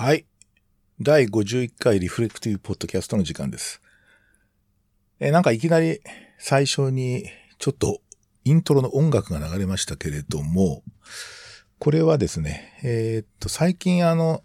[0.00, 0.24] はい。
[0.98, 3.82] 第51回リフレクティブポッドキャストの時間です。
[5.18, 6.00] えなんかいきなり
[6.38, 7.26] 最初に
[7.58, 8.00] ちょっと
[8.44, 10.82] イントロの音楽が流れましたけれども、
[11.78, 14.42] これはですね、えーっと、最近あの、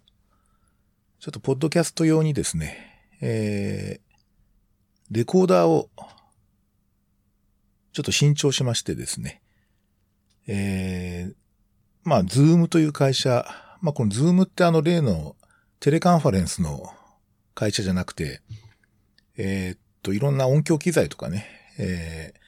[1.21, 4.15] ちょっとポッドキャスト用にですね、えー
[5.09, 5.89] レコーダーを
[7.93, 9.41] ちょっと新調しましてですね、
[10.47, 11.33] えー
[12.03, 13.45] まあ、 ZOOM という会社、
[13.79, 15.37] まあ、この Zoom ってあの例の
[15.79, 16.93] テレカンファレンスの
[17.53, 18.41] 会社じゃなくて、
[19.37, 22.45] えーっと、いろんな音響機材とかね、えー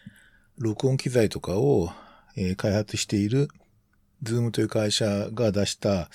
[0.60, 1.92] 録音機材とかを、
[2.36, 3.48] えー開発している
[4.24, 6.10] ZOOM という会社が出した、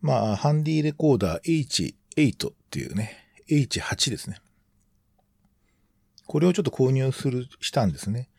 [0.00, 3.18] まあ、ハンディレコーダー H8 っていうね、
[3.50, 4.38] H8 ですね。
[6.26, 8.30] これをちょっと購入する、したんですね。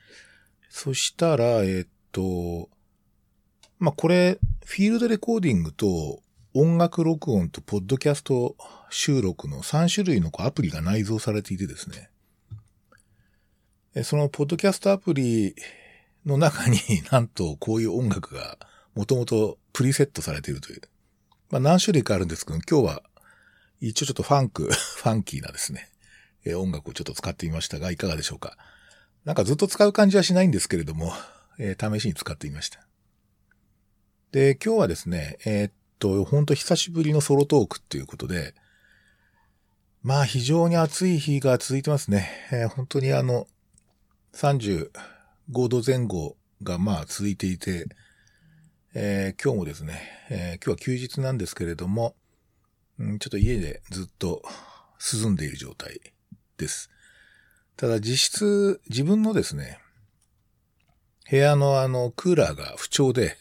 [0.70, 2.70] そしたら、えーっと、
[3.78, 6.24] まあ、これ、フィールドレコーディングと
[6.58, 8.56] 音楽録音とポッドキャスト
[8.90, 12.10] 収録の3種類のアプリが内蔵されていてですね。
[14.06, 15.54] そのポッドキャストアプリ
[16.26, 16.80] の中に
[17.12, 18.58] なんとこういう音楽が
[18.94, 20.82] もともとプリセットされているという。
[21.50, 23.04] まあ何種類かあるんですけど、今日は
[23.82, 25.92] 一応ちょっとファンク、 ファンキーなですね、
[26.56, 28.58] 音楽をちょっと使ってみましたが、いかがでしょうか。
[29.26, 31.12] なんかずっと使う感じはしないんですけれども、
[31.60, 32.88] え試しに使ってみました。
[34.32, 38.54] で、今日はですね、えーと、ほんと久しぶりのソロトークっていうことで、
[40.04, 42.30] まあ非常に暑い日が続いてますね。
[42.52, 43.48] えー本当にあの、
[44.34, 44.90] 35
[45.68, 47.88] 度前後がまあ続いていて、
[48.94, 52.16] えー今日もですね、えー今日は休日なんですけれども、
[53.00, 54.44] うんちょっと家でずっと
[55.24, 56.00] 涼んでいる状態
[56.58, 56.90] です。
[57.78, 59.80] ただ実質自分のですね、
[61.30, 63.38] 部屋のあのクーラーが不調で、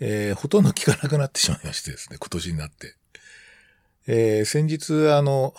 [0.00, 2.96] えーほとんど効かなくなってしまいましてですね、 今年になって。
[4.06, 5.54] えー先日あの、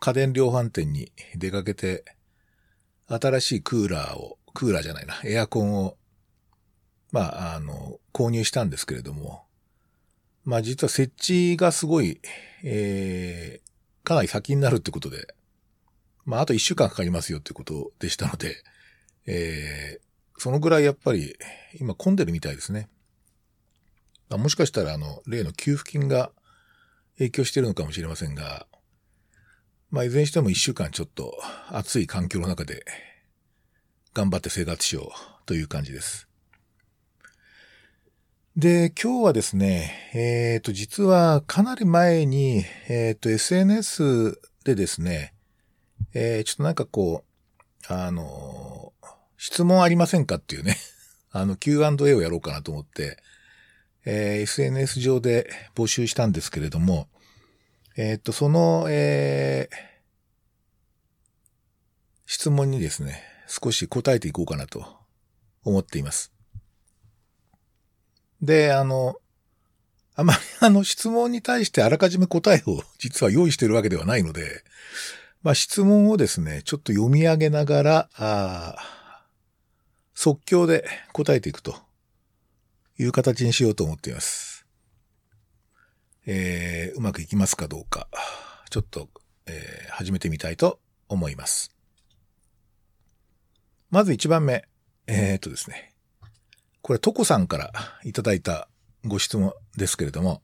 [0.00, 2.04] 家電量販店に出かけて、
[3.08, 5.96] 新しいクーラーを、クーラーじゃないな、エアコンを、
[7.10, 9.44] まあ、あの、購入したんですけれども、
[10.44, 12.20] まあ実は設置がすごい、
[12.62, 13.68] えー
[14.04, 15.34] かなり先になるってことで、
[16.24, 18.62] まああと一週間かかりますよってことでしたので、
[19.26, 20.08] えー
[20.40, 21.36] そのぐらいやっぱり
[21.80, 22.88] 今混んでるみたいですね。
[24.30, 26.32] もしかしたらあの、例の給付金が
[27.16, 28.66] 影響してるのかもしれませんが、
[29.90, 31.34] まあ、いずれにしても一週間ちょっと
[31.68, 32.84] 暑い環境の中で
[34.12, 36.28] 頑張って生活しようという感じです。
[38.56, 45.32] で、今日はですね、えっ、と、実はかなり前に、えっ、と、SNS でですね、
[46.12, 48.92] えーちょっとなんかこう、あの、
[49.36, 50.76] 質問ありませんかっていうね、
[51.30, 53.22] あの Q&A をやろうかなと思って、
[54.10, 57.08] えー SNS 上で募集したんですけれども、
[57.94, 59.88] えーっと、その、えー
[62.30, 64.84] 質問にですね、少し答えていこうかなと
[65.64, 66.30] 思っています。
[68.42, 69.16] で、あの、
[70.14, 74.62] あまり あの質問に対してあらかじめ答えを 実は用意しているわけではないので、
[75.42, 79.24] まあ質問をですね、ちょっと読み上げながら、あ
[80.14, 81.87] 即興で答えていくと
[82.98, 84.66] いう形にしようと思っています。
[86.26, 88.08] えーうまくいきますかどうか、
[88.70, 89.08] ちょっと、
[89.46, 91.70] えー始めてみたいと思います。
[93.90, 94.64] まず1番目。
[95.06, 95.94] えーっとですね。
[96.82, 97.72] これ、トコさんから
[98.04, 98.68] いただいた
[99.04, 100.42] ご質問ですけれども、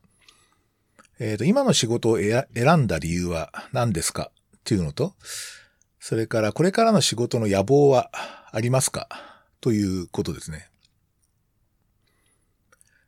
[1.19, 2.45] えーと、今の仕事を選
[2.77, 5.13] んだ理由は何ですかっていうのと、
[5.99, 8.11] それからこれからの仕事の野望は
[8.51, 9.07] ありますか
[9.61, 10.69] ということですね。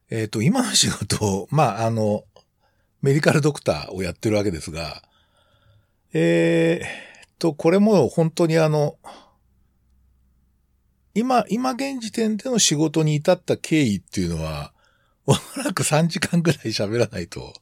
[0.09, 2.23] えっ、と、今の仕事、 まあ、あの、
[3.01, 5.03] メディカルドクターをやってるわけですが、
[6.13, 8.97] えー、と、これも本当にあの、
[11.13, 14.73] 今、今現時点での仕事に至った経緯っていうのは、
[15.25, 17.53] おそらく3時間ぐらい喋らないと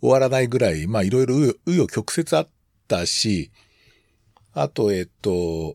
[0.00, 2.48] 終わらないぐらい、まあいろいろ紆余曲折あっ
[2.88, 3.50] たし、
[4.52, 5.74] あと、えっ、と、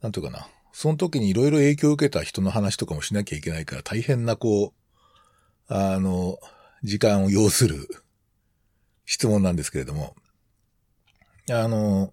[0.00, 0.48] なんというかな。
[0.72, 4.81] その時にいろいろ影響を受けた人の話とかもしなきゃいけないから大変なこう、
[5.74, 6.38] あの、
[6.82, 7.88] 時間を要する
[9.06, 10.14] 質問なんですけれども、
[11.50, 12.12] あの、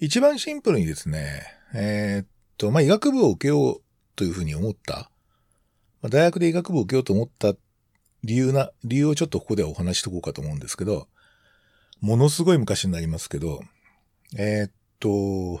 [0.00, 1.42] 一番シンプルにですね、
[1.72, 2.26] えーっ
[2.58, 3.82] と、まあ、医学部を受けよう
[4.16, 5.08] というふうに思った、
[6.02, 7.54] まあ大学で医学部を受けようと思った
[8.24, 11.06] 理由な、理由をちょっとここではお話ししとこうかと思うんですけど、
[12.00, 13.60] ものすごい昔になりますけど、
[14.36, 15.60] えーっと、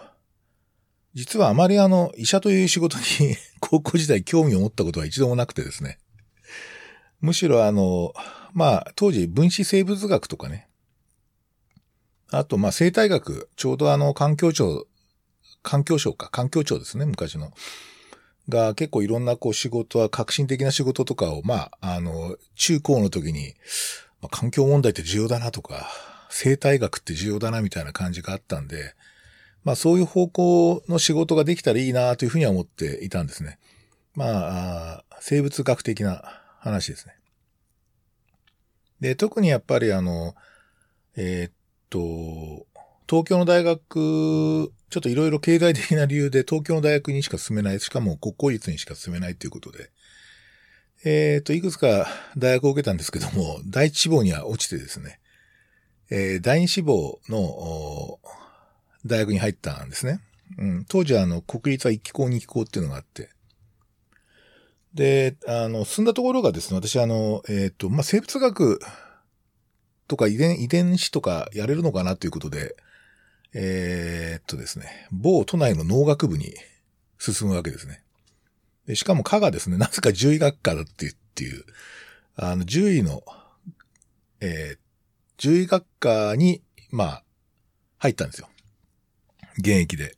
[1.14, 3.04] 実はあまりあの、医者という仕事に
[3.60, 5.98] 高校時代興味を持ったことは一度もなくてですね。
[7.20, 8.12] むしろあの、
[8.52, 10.68] まあ、当時分子生物学とかね、
[12.30, 14.86] あと、まあ、生態学、ちょうどあの、環境庁、
[15.62, 17.52] 環境省か、環境庁ですね、昔の。
[18.48, 23.54] が結構いろんなこう仕事は、革新的な仕事とかを、まあ、あの、中高の時に、
[24.22, 25.88] まあ、環境問題って重要だなとか、
[26.30, 28.94] 生態学って重要だなみたいな感じがあったんで、
[29.64, 33.58] まあそういう方向の仕事ができたらいいなというふうには思っていたんですね。
[34.14, 37.14] まあ、生物学的な話ですね。
[39.00, 40.34] で、特にやっぱりあの、
[41.16, 41.52] えー、っ
[41.88, 42.66] と、
[43.08, 49.90] 東京の大学、ちょっといろいろ経済的な理由で東京の大学にしか進めない、しかも国公立にしか進めないということで、
[51.02, 55.18] えっ、と、いくつか大学を受けたんですけども、第一志望には落ちてですね、
[56.10, 58.18] えー、第二志望の
[59.06, 60.20] 大学に入ったんですね。
[60.58, 63.30] うん、当時はあの、国立は一期校二期校っていうのがあって、
[64.94, 68.80] で、あの、進んだところがですね、私あの、えっ、ー、と、まあ、生物学
[70.08, 72.74] とか遺伝、遺伝子とかやれるのかなということで、
[73.52, 76.54] えー、っとですね、某都内の農学部に
[77.18, 78.02] 進むわけですね。
[78.86, 81.64] でしかも科がですね、なぜか獣医学科だっていう、っていう
[82.36, 83.22] あの、獣医の、
[84.40, 84.78] えー、
[85.36, 87.24] 獣医学科に、まあ、
[87.98, 88.48] 入ったんですよ。
[89.58, 90.16] 現役で。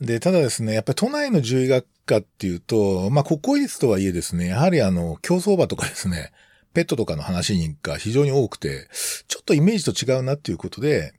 [0.00, 6.32] で、ただですね、やっぱり都内の獣医学科っていうと、まあ、国公立とはいえですね、やはりあの、競走馬とかですね、
[6.72, 8.88] ペットとかの話が非常に多くて、
[9.28, 11.14] ちょっとイメージと違うなっていうことで、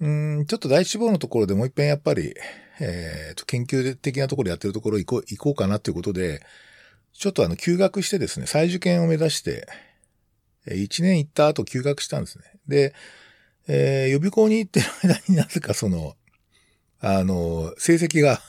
[0.00, 2.34] うん、ちょっと第一志望のところでもう一遍やっぱり、
[2.80, 6.42] えっ、ー、と、研究的なところやってるところ行こう、行こうかなっていうことで、
[7.12, 9.68] ちょっとあの、休学してですね、再受験を目指して、
[10.66, 12.44] 1年行った後休学したんですね。
[12.66, 12.94] で、
[13.68, 16.16] えー、予備校に行ってる間になぜかその、
[17.00, 18.40] あの、成績が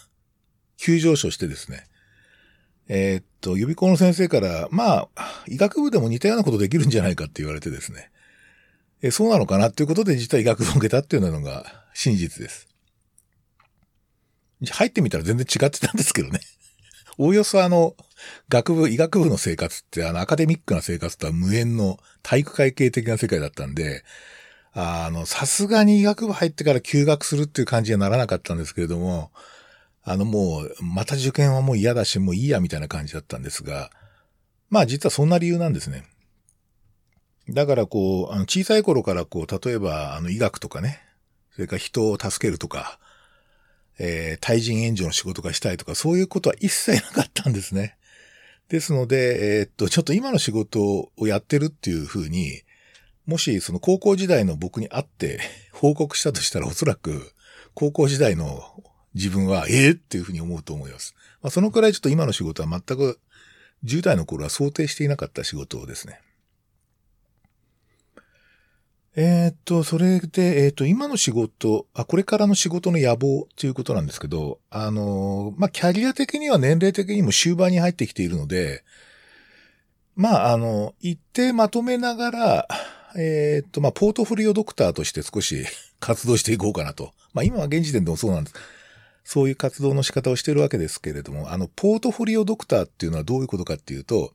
[0.78, 1.86] 急上昇してですね、
[2.88, 8.12] えー、っと、予備校の先生から、まあ、医学部でも似たようなことできるんじゃないかって言われてですね、
[9.02, 12.68] えそうなのかなっていうことで実は医学部を受けたっていうのが真実です。
[14.72, 16.40] 入ってみたら全然違ってたんですけどね。
[17.18, 17.96] おおよそあの、
[18.50, 24.04] 学部、医学部の生活ってあの、アカデミックな生活とは無縁の体育会系的な世界だったんで、
[24.74, 29.32] あの、さすがに医学部入ってから休学するっていう感じにはならなかったんですけれども、
[30.08, 33.90] あのもう、また受験はもう嫌だし、もういいやみたいな感じだったんですが、
[34.70, 36.04] まあ実はそんな理由なんですね。
[37.50, 41.02] だからこう、あの小さい頃からこう、例えばあの医学とかね、
[41.52, 43.00] それから人を助けるとか、
[43.98, 47.98] えー、対人援助の仕事がしたいとか、そういうことは一切なかったんですね。
[48.70, 52.62] ですので、えー、っと、ちょっと今の仕事をやってるっていうふうに、
[53.26, 55.40] もしその高校時代の僕に会って
[55.72, 57.32] 報告したとしたらおそらく
[57.74, 58.84] 高校時代の
[59.16, 61.16] 自分はええっていうふうに思うと思います。
[61.42, 63.20] まあ、そのくらいちょっと今の仕事は全く
[63.84, 66.20] 10代の頃は想定していなかった仕事ですね。
[69.18, 78.84] えー、っと、それで、えー、っと、今の仕事、あ、これからの仕事の野望ということなんですけど、あの、まあ、キャリア的には年齢的にも終盤に入ってきているので、
[80.18, 82.68] まあ、あの、一定まとめながら、
[83.18, 85.66] え、っと、まあ、ポートフォリオドクターとして少し
[86.02, 87.14] 活動していこうかなと。
[87.34, 88.56] まあ、今は現時点でもそうなんです。
[89.26, 94.32] そういう活動の仕方をしているわけですけれども、あの、ポートフォリオドクターっていうのはどういうことかっていうと、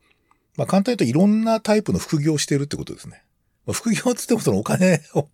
[0.57, 3.23] まあ、簡単に言うといろんなタイプの副業をしているってことですね。
[3.67, 5.29] まあ副業つってもそのお金を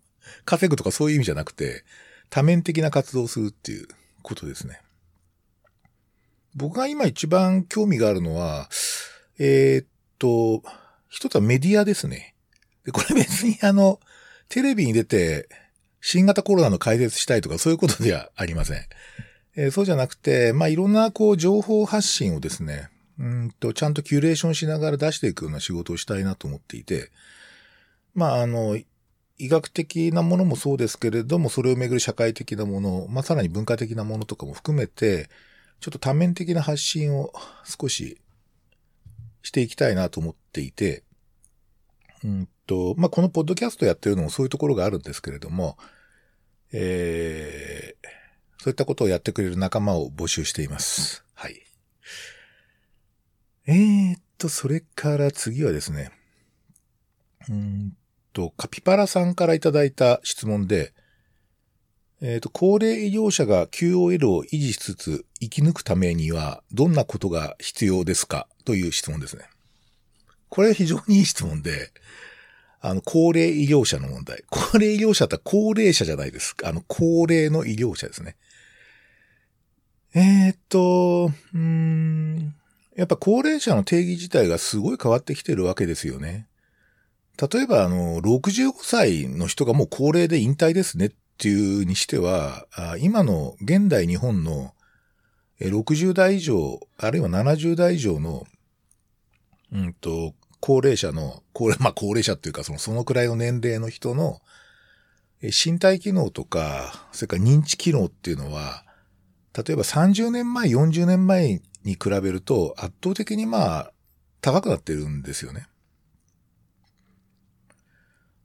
[0.45, 1.83] 稼ぐとかそういう意味じゃなくて、
[2.29, 3.87] 多面的な活動をするっていう
[4.21, 4.79] ことですね。
[6.55, 8.69] 僕が今一番興味があるのは、
[9.39, 9.87] えー、っ
[10.19, 10.61] と、
[11.09, 12.35] 一つはメディアですね。
[12.85, 13.99] で、これ別にあの、
[14.49, 15.49] テレビに出て、
[15.99, 18.85] 新型コロナの解説したいとかそういうことではありません。
[19.57, 27.09] えー、そうじゃなくて、まあ、いろんなこう情報発信をですね、うんと、ちゃんとキュレーションしながら出していくような仕事をしたいなと思っていて、
[28.13, 28.77] まあ、あの、
[29.39, 35.29] 医学的なものもそうですけれども、それをめぐる社会的なもの、まあ、さらに文化的なものとかも含めて、
[35.79, 37.33] ちょっと多面的な発信を
[37.63, 38.19] 少し
[39.41, 41.03] していきたいなと思っていて、
[42.23, 45.77] うんと、まあ、このポッドキャストやってるのもそういうところがあるんですけれども、
[46.71, 48.16] えー、
[48.59, 51.23] そういったことをやってくれる仲間を募集しています。
[51.33, 51.63] はい。
[53.67, 56.11] えーっと、それから次はですね、
[57.49, 57.97] うん
[58.33, 60.93] と、カピパラさんからいただいた質問で、
[62.21, 68.47] えっ、と、高齢医療者が QOL を維持しつつ生き抜くためにはどんなことが必要ですか？
[68.65, 69.49] という質問ですね。
[70.49, 71.91] これは非常にいい質問で、
[72.79, 74.43] あの、高齢医療者の問題。
[74.49, 76.55] 高齢医療者って高齢者じゃないです。
[76.63, 78.35] あの、高齢の医療者ですね。
[80.13, 82.53] えー、っと、うん、
[82.95, 86.47] やっぱ高齢者の定義自体がすごい変わってきてるわけですよね。
[87.39, 92.65] 例えば、あの、65歳の人がもう高齢で引退ですねっていうにしては、
[92.99, 94.73] 今の現代日本の
[95.59, 98.47] 60代以上、あるいは70代以上の、
[99.71, 104.41] うんと、高齢者の、高齢、まあ高齢者っていうか、その、そのくらいの年齢の人の、
[105.41, 108.83] 身体機能とか、それから認知機能っていうのは、
[109.55, 113.91] 例えば30年前、40年前に比べると圧倒的にまあ、
[114.41, 115.67] 高くなってるんですよね。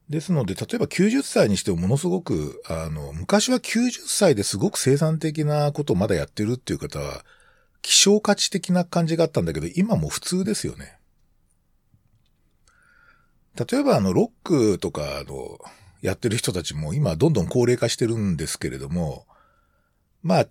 [0.09, 7.25] ですので、例えば90歳にしてもものすごく、あの、昔は90歳ですごく生産的なことをまだやってるっていう方は、
[7.81, 10.99] 希少価値的な感じがあったんだけど、今も普通ですよね。
[13.55, 15.59] 例えばあの、ロックとかの、
[16.03, 19.25] やってる人たちも今どんどん高齢化してるんですけれども、
[20.23, 20.49] まあ、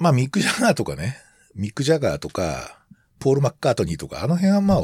[0.00, 1.18] まあミック・ジャガーとかね、
[1.54, 2.80] ミック・ジャガーとか、
[3.18, 4.82] ポール・マッカートニーとか、あの辺はまあ、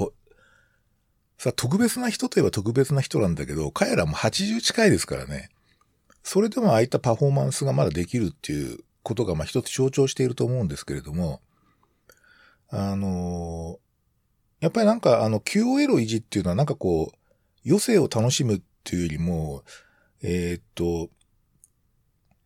[1.39, 5.49] さ、特別な人といえば特別な人なんだけど、彼らも80近いですからね。
[6.23, 11.41] それでもああいったパフォーマンスがまだできるっていうことがまあ一つ象徴していると思うんですけれども、
[12.69, 17.17] あのー、やっぱりなんかあの QOL 維持っていうのはなんかこう、
[17.65, 19.63] 余生を楽しむっていうよりも、
[20.23, 21.09] えー、っと、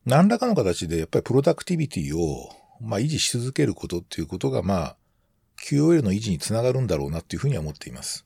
[0.05, 4.97] 何らかの形でやっぱりプロダクティビティを、まあ維持し続けることっていうことがまあ、
[5.61, 8.25] QOL の維持につながるんだろうなっていうふうには思っています。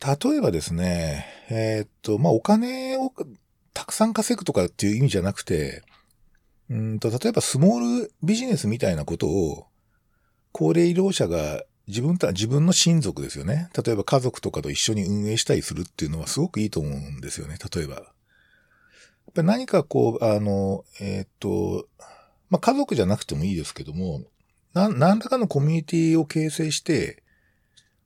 [0.00, 3.12] 例えばですね、えー、っと、まあ、お金を
[3.74, 5.82] たくさん稼ぐとかっていう意味じゃなくて、
[6.70, 9.66] うんと、例えばスモールビジネスみたいなことを、
[10.52, 13.70] 高齢医療者が自分た、自分の親族ですよね。
[13.84, 17.56] 例えば家族とかと一緒に運営したりするっていうのはすごくいいと思うんですよね。
[17.74, 18.12] 例えば。
[19.28, 21.86] やっぱ何かこう、あの、えー、っと、
[22.48, 24.22] まあ、家族じゃなくてもいいですけども、
[24.72, 27.22] な、何らかのコミュニティを形成して、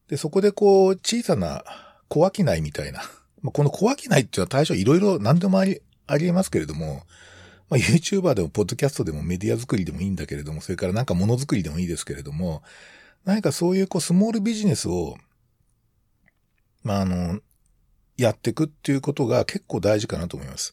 [0.09, 1.65] で、そこでこう、小さな
[2.09, 3.03] 小商いみたいな。
[3.41, 7.05] まあ、この小商いっていうのは対象いろいろ何でもあり、ありえますけれども、
[7.71, 12.65] まあ、YouTuber でも、ポッドキャストでも、メディア作りでもいいんだけれども、それからなんかものづくりでもいいですけれども、
[13.25, 15.17] 何かそういうこう、スモールビジネスを、
[16.83, 17.39] まあ、あの、
[18.17, 20.73] やっていくっていうことが結構大事かなと思います。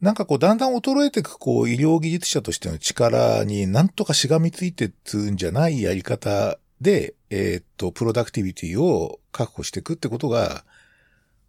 [0.00, 10.64] なんかこう、だんだん衰えていく、こう、医療技術者としての力になんとかしがみついてつんじゃないやり方で、えー、っと、プロダクティビティを確保していくってことが、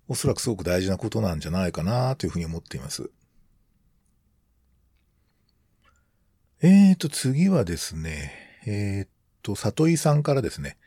[0.07, 3.09] おそらくすごく大事なことなんじゃないかなというふうに思っています。
[6.61, 8.31] えーと、次はですね、
[8.65, 9.07] えー
[9.43, 10.77] と、里井さんからですね、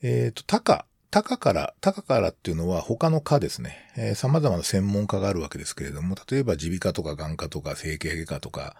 [0.00, 3.92] えーと、タカ、タカから、タカからっていうのは他の科ですね。
[3.98, 8.76] えー、様々な専門家があるわけですけれども、例えば耳鼻科とか眼科とか整形外科とか、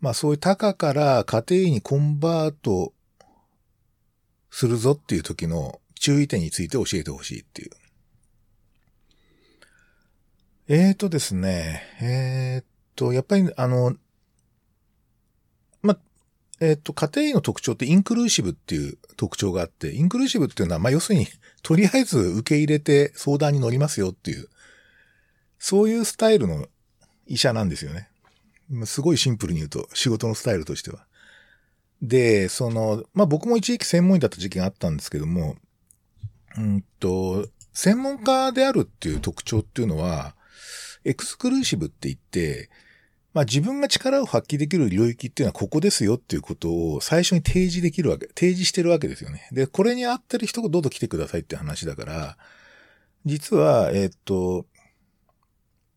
[0.00, 2.92] まあそういうタカから家庭医にコンバート
[4.52, 7.70] するぞっていう時の注意点について教えてほしいっていう。
[10.68, 13.96] えーとですね、えーと、やっぱりあの、
[16.60, 21.28] えっ、と、家庭医の特徴ってインクルーシブっていう特徴があって、インクルーシブっていうのは、まあ、要するに、
[21.62, 24.48] とりあえず受け入れて相談に乗りますよっていう、
[25.58, 26.68] そういうスタイルの
[27.26, 28.10] 医者なんですよね。
[28.84, 31.06] すごいシンプルに言うと、仕事のスタイルとしては。
[32.02, 35.56] で、その、まあ、僕も一時期専門医だった時期があったんですけども、
[36.56, 40.34] うんと、専門家であるっていう特徴っていうのは、
[41.04, 42.70] エクスクルーシブって言って、
[43.34, 49.48] まあ自分が力を発揮できる領域っていうのはここですよっていうことを最初に提示できるわけ、提示してるわけですよね。
[49.52, 52.38] で、これに合ってる人がどうぞ来てくださいって話だから、
[53.24, 54.66] 実は、えっと、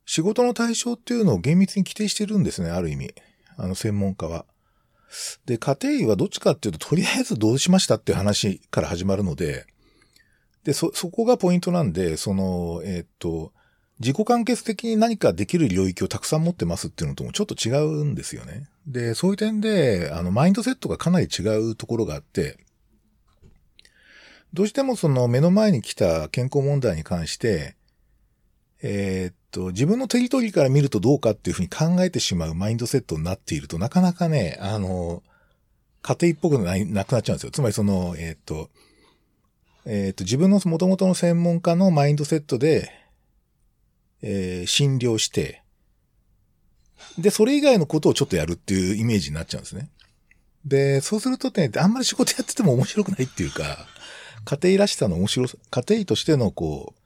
[0.06, 3.14] 仕事の対象っていうのを厳密に規定してるんですね、ある意味。
[3.58, 4.46] あの専門家は。
[5.46, 9.66] で、家庭医はどっちかっていうと、とりあえずどうしましたっていう話から始まるので、
[10.64, 13.54] で、そ、そこがポイントなんで、その、えー、っと、
[14.02, 18.68] 自己完結的に何かできる領域をたくさん持ってますっていうのともちょっと違うんですよね。
[18.88, 22.58] で、そういう点で、あの、マインドセットがかなり違うところがあって、
[24.54, 27.76] どうしてもその目の前に来た健康問題に関して、
[28.82, 35.22] えー、っと、自分のテリトリーから見るとどうかっていうふうに考えてしまうマインドセットになっているとなかなかね、あの、
[36.02, 37.52] 家庭っぽくななくなっちゃうんですよ。
[37.52, 38.72] つまりその、えー、っと、
[39.86, 42.92] えっ、と、自分の元々の専門家のマインドセットで、
[44.22, 45.64] えー、診療して、
[47.18, 49.90] で、それ以外のことをちょっとやるっていうイメージになっちゃうんですね。
[50.66, 53.88] で、そうするとね、あんまり仕事やってても面白くないっていうか、
[54.46, 57.02] 家庭医らしさの面白さ、家庭医としてのこう、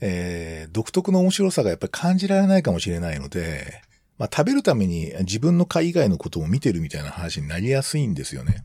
[0.00, 3.82] えー、独特の面白さがやっぱり感じられないかもしれないので、
[4.18, 8.64] まあ食べるために自分の科以外のことを診てるみたいな話になりやすいんですよね。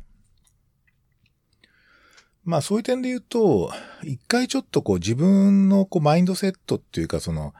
[2.45, 3.71] まあそういう点で言うと、
[4.03, 7.53] 一回ちょっとこう自分のこうマインドセットっていうかその、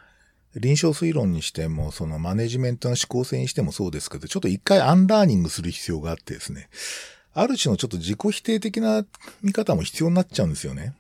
[0.56, 6.70] 臨床推論にしても、そのマネジメントの思考性にしてもそうですけど、ちょっと一回アンラーニングする必要があってですね、
[7.34, 9.06] ある種のちょっと自己否定的な
[9.42, 10.94] 見方も必要になっちゃうんですよね。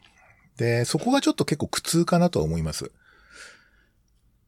[0.58, 2.92] で、そこがちょっと結構苦痛かなとは思います。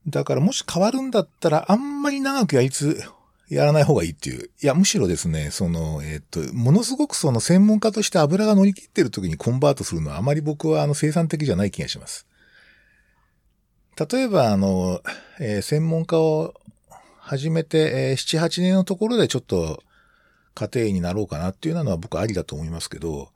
[0.08, 3.01] だからもし変わるんだったら、あんまり長くやりつ、
[3.50, 4.50] やらない方がいいっていう。
[4.62, 12.27] いや、むしろですね、その、えっ、と、ものすごくその専門家として油が乗り切ってる時にコンバートするのはあまり僕はあの生産的じゃない気がします。
[13.98, 15.01] 例えば、あの、
[15.39, 16.54] えー、専門家を
[17.20, 19.82] 始めて、えー、7、8年のところでちょっと
[20.54, 23.30] 家庭になろうかなっていうのは僕ありだと思いますけど、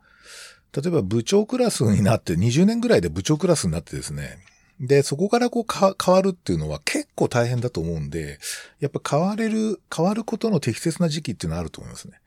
[0.73, 4.37] 例えば部長クラスになって20年ぐらいで部長クラスになってですね、
[4.81, 8.39] で、そこからこうか変わるっていうのは結構大変だと思うんで、
[8.79, 12.19] やっぱ変われる、変わることの適切な時期っていうのはあると思いますね。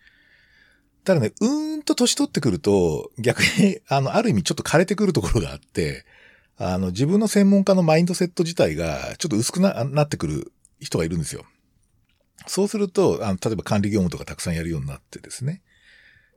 [1.03, 6.07] ただね、うーんと年取ってくると、逆に、あの、ある意味ちょっと枯れてくるところがあって、
[6.57, 11.45] あの、自分の専門家のマインドセット自体がちょっと薄くななってくる人がいるんですよ。
[12.47, 15.61] そうすると、あの、例えば管理業務とかたくさんやるようになってですね。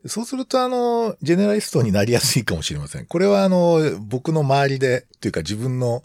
[0.06, 3.06] そうすると、あの、ジェネラリストになりやすいかもしれません。
[3.06, 6.04] これは、あの、僕の周りで、というか自分の、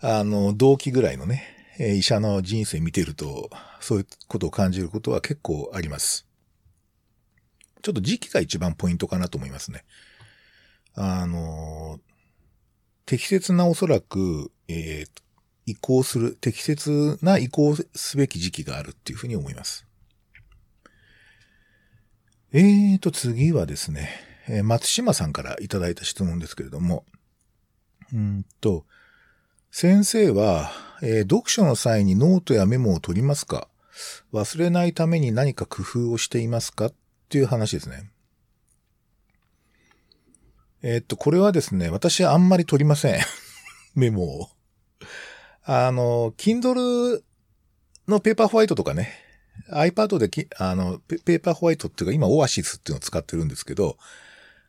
[0.00, 1.44] あの、同期ぐらいのね、
[1.78, 3.50] 医者の人生見てると、
[3.80, 6.26] そういうことを感じることは結構あります。
[7.82, 9.84] ちょっと時期が一番ポイントかなと思いますね。
[10.94, 12.00] あの、
[13.06, 15.08] 適切なおそらく、えー、
[15.66, 19.87] 移行する、適切な移行すべき時期があるっていうふうに思います。
[22.50, 24.08] えーと、次はですね、
[24.48, 27.04] え、松島さんからいただいた質問ですけれども、
[28.10, 28.86] うんと、
[29.70, 30.70] 先生は、
[31.02, 33.68] えー、読書の際にノートやメモを取りますか？
[34.32, 36.86] 忘れないために何か工夫をしていますか？
[36.86, 36.94] っ
[37.28, 38.10] ていう話ですね。
[40.80, 43.20] えー、っと、これはですね、私あんまり取りません。
[43.94, 44.48] メモを。
[45.64, 47.20] あの、Kindle
[48.06, 49.27] のペーパーホワイトとかね、
[49.70, 53.96] iPad でき、あの、ペーパーホワイトっていうか、今オアシスっていうのを使ってるんですけど、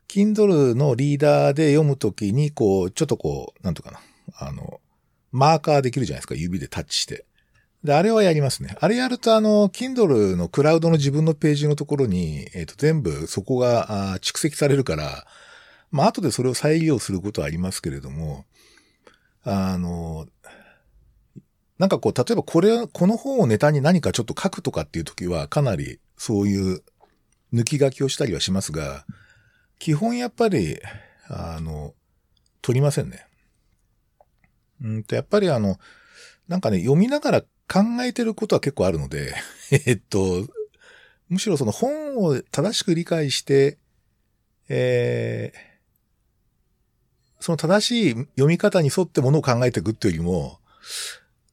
[0.08, 4.00] Kindle のリーダーで読むときに、こう、ちょっとこう、なんとかな、
[4.40, 4.82] あの、
[5.32, 7.26] マーカーできるじゃないですか、指でタッチして。
[7.84, 8.76] で、あれはやりますね。
[8.80, 15.26] あれやると、あの、Kindle のクラウドの自分のページのところに、えっ、ー、と、全部そこが蓄積されるから、
[15.92, 18.46] まあ、後でそれを再利用することはありますけれども、
[19.44, 20.28] あの、
[21.80, 26.84] なんかこう、例えばこれ、この本をネタに何かちょっと書くとかっていう時は、かなりそういう
[27.54, 29.06] 抜き書きをしたりはしますが、
[29.80, 30.78] 基本やっぱり、
[31.30, 31.96] あの、
[32.62, 33.26] 取りませんね。
[34.82, 35.80] うんと、やっぱりあの、
[36.50, 37.48] なんかね、読みながら考
[38.02, 39.34] えてることは結構あるので、
[39.86, 40.48] えっと、
[41.30, 43.78] むしろその本を正しく理解して、
[44.68, 45.60] えー、
[47.40, 50.60] その正しい読み方に沿ってものを考えていくっていうよりも、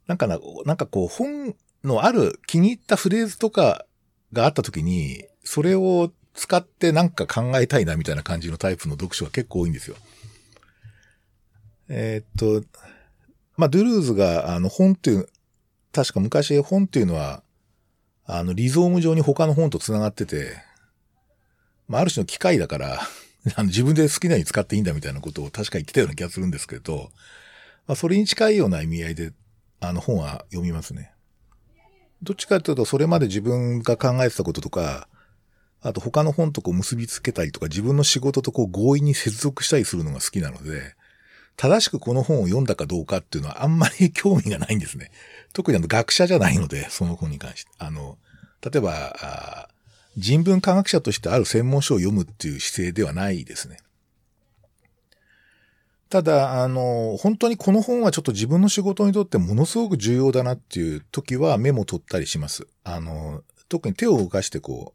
[0.07, 3.87] なんかな、なんかこう本のある気に入ったフレーズとか
[4.33, 9.97] があった時に、それを使ってなんか考えたいなみたいな感じのタイプの読書が結構多いんですよ。
[11.89, 12.67] えー、っと、
[13.57, 15.29] まあ、ドゥルーズがあの本っていう、
[15.93, 17.43] 確か昔本っていうのは、
[18.27, 20.57] あの、リゾーム上に他の本と繋がってて、
[21.89, 23.01] まあ、ある種の機械だから
[23.55, 27.11] あの自分で好きなように使っていいんだみたいなことを確か言ってたような気がするんですけど、
[27.87, 29.33] まあ、それに近いような意味合いで、
[29.81, 31.13] あの本は読みますね。
[32.23, 35.09] どっちかというと、それまで自分が考えてたこととか、
[35.83, 40.95] あと他の本とこう結びつけたりとか、自分の仕事とこう強引に接続したりするのが好きなので、
[41.57, 45.11] 正しくこの本を読んだかどうかっていうのはあんまり興味がないんですね。
[45.53, 47.71] 特にあの学者じゃないので、その本に関して。
[47.79, 48.19] あの、
[48.63, 49.69] 例えば、
[50.17, 53.79] 人文科学者としてある専門書を読むっていう姿勢ではないですね。
[56.09, 62.69] ただ、あの、本当にこの本はちょっと自分の仕事にとってものすごく重要だなっていう時はメモ取ったりします。
[62.85, 64.95] あの、特に手を動かしてこ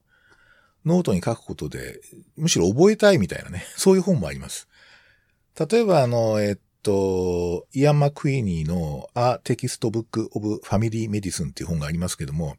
[0.85, 1.99] う、ノートに書くことで、
[2.37, 4.67] むしろ覚えたいみたいなね、そういう本もあります。
[5.69, 12.55] 例えば、あの、えっと、イアン・マクイーニーの A Text Book of Family Medicine っていう本がありますけども、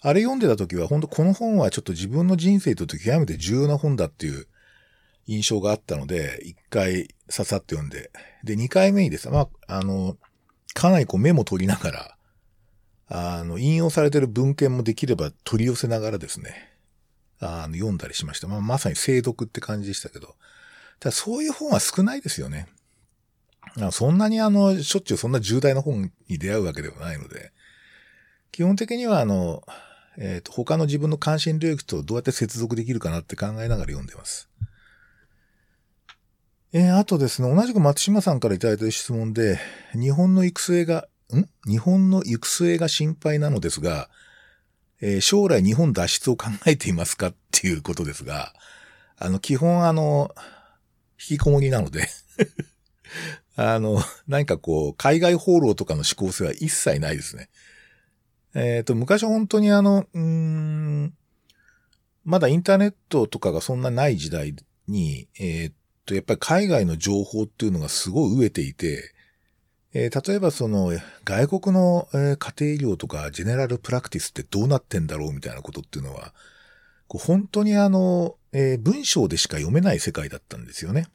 [0.00, 4.48] あれ読んでた時は、本当この本はちょっと自分の人生と極めて重要な本だっていう
[5.26, 8.10] 印象があったので、一回ささって読んで、
[8.44, 10.16] で、二回目にですね、まあ、あの、
[10.74, 12.16] かなりこうメモ取りながら、
[13.08, 16.72] あの、引用されてる文献もできれば取り寄せながらですね、
[17.40, 18.48] あの、読んだりしました。
[18.48, 20.34] まあ、まさに精読って感じでしたけど、
[20.98, 22.68] ただそういう本は少ないですよね。
[23.90, 27.52] そんなにあの、しょっちゅうそんな重大な本に出会うわけではないので、
[28.50, 29.62] 基本的にはあの、
[30.18, 34.48] えっ、ー、と、他の自分の関心領域とどうやって接続できるかなって考えながら読んでます。
[36.74, 39.58] えー、あとですね、同じく松島さんからいただいた質問で、
[39.92, 41.46] 日本の行く末が、ん？
[41.70, 44.08] 日本の行く末が心配なのですが、
[45.02, 48.54] えー、将来日本脱出を考えていますかっていうことですが、
[49.18, 50.34] あの、基本あの、
[51.20, 52.08] 引きこもりなので
[53.54, 57.50] あの、何かこう、海外放浪とかの思考性は一切ないですね。
[58.54, 61.12] えっ、ー、と、昔本当にあの、うん、
[62.24, 64.56] まだインターネットとかがそんなない時代
[64.88, 65.72] に、えっ、
[66.06, 69.14] と、やっぱり海外の情報っていうのがすごい飢えていて、
[69.94, 70.92] えー、例えばその、
[71.24, 76.32] 外国の、え、家庭医療とかジェネラルプラクティスってどうなってんだろうみたいなことっていうのは、
[77.08, 81.08] こう本当にあの、えー、文章でしか読めない世界だったんですよね。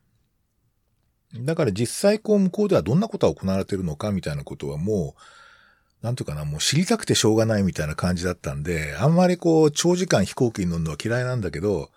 [1.35, 11.89] だから実際こう向こうではどんなことが行われてるのかみたいなことはもう、なんとかな、もう知りたくてしょうがないみたいな感じだったんで、あんまりこう長時間飛行機に乗るのは嫌いなんだけど、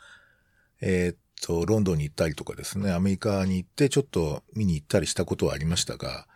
[0.80, 6.26] えー、と、ロンドンに行ったりとかですね、アメリカに行ってちょっと見に行ったりしたことはありましたが、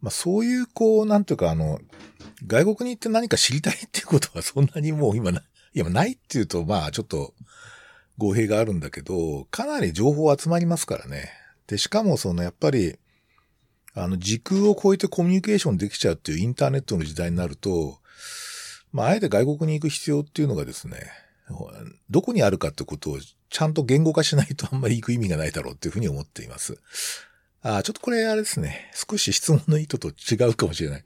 [0.00, 1.80] まあそういうこう、なんというかあの、
[2.46, 5.42] 外国に行って何か知りたいっていうことはそんなにもう今な、
[5.74, 7.34] いや、ないっていうとまあちょっと
[8.18, 11.30] 語弊があるんだけど、かなり情報集まりますからね。
[11.66, 12.96] で、しかもそのやっぱり、
[13.94, 17.98] あの、時空を超えてコミュニケーションできちゃうっていうインターネットの時代になると、
[18.92, 20.98] まあ、あえて外国に行く必要っていうのがですね、
[22.10, 23.18] どこにあるかってことを
[23.50, 26.78] ちゃんと言語化しないとあんまり行く意味がないだろうっていうふうに思っています。
[27.62, 28.90] あちょっとこれあれですね。
[28.94, 31.02] 少し質問の意図と違うかもしれない。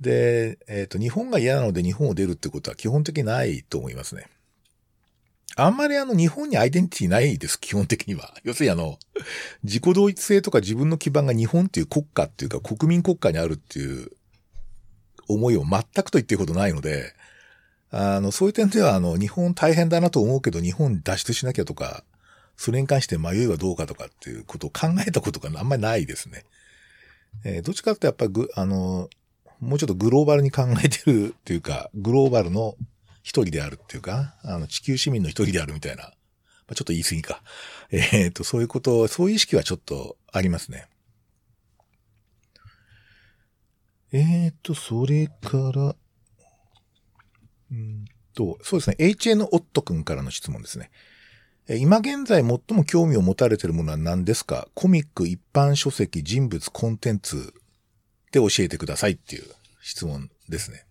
[0.00, 4.26] で、えっ、ー、と、日本が嫌なので日本を出るってことは基本的にないと思いますね。
[5.54, 8.34] あんまりあの日本にアイデンティティないです、基本的には。
[8.42, 8.98] 要するにあの、
[9.62, 14.12] 自己同一性とか自分の基盤が日本っていう国家っていうか国民国家にあるっていう
[15.28, 17.12] 思いを全くと言っていることないので、
[17.92, 22.04] あの、そういう点ではあの、日本大変だなと思うけど日本脱出しなきゃとか、
[22.56, 26.44] それに関して迷いはどうかとかっていうことを考えたことがあんまりないですね。
[27.44, 29.08] えー、どっちかってやっぱりぐ、あの、
[29.60, 32.76] もうちょっとグローバルに考えてるっていうか、グローバルの
[33.22, 36.04] 一人であるっていうか、あの、地球市民の一人であるみたいな。
[36.04, 36.10] ま
[36.70, 37.42] あ、ちょっと言い過ぎか。
[37.90, 40.88] えっ、ー、と、そういうこと、そういう意識はちょっとありますね。
[44.12, 45.96] えっ、ー、と、それから、
[47.72, 48.04] うん
[48.34, 48.96] と、そうですね。
[48.98, 50.90] HN オット君からの質問ですね。
[51.68, 54.68] 今現在最も興味を持たれているものは何ですか？
[54.74, 57.54] コミック、一般書籍、人物、コンテンツ
[58.32, 59.44] で教えてくださいっていう
[59.80, 60.84] 質問ですね。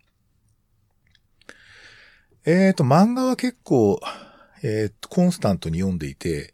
[2.45, 3.99] えっ、ー、と、漫画は結構、
[4.63, 6.53] えっ、ー、と、コンスタントに読んでいて、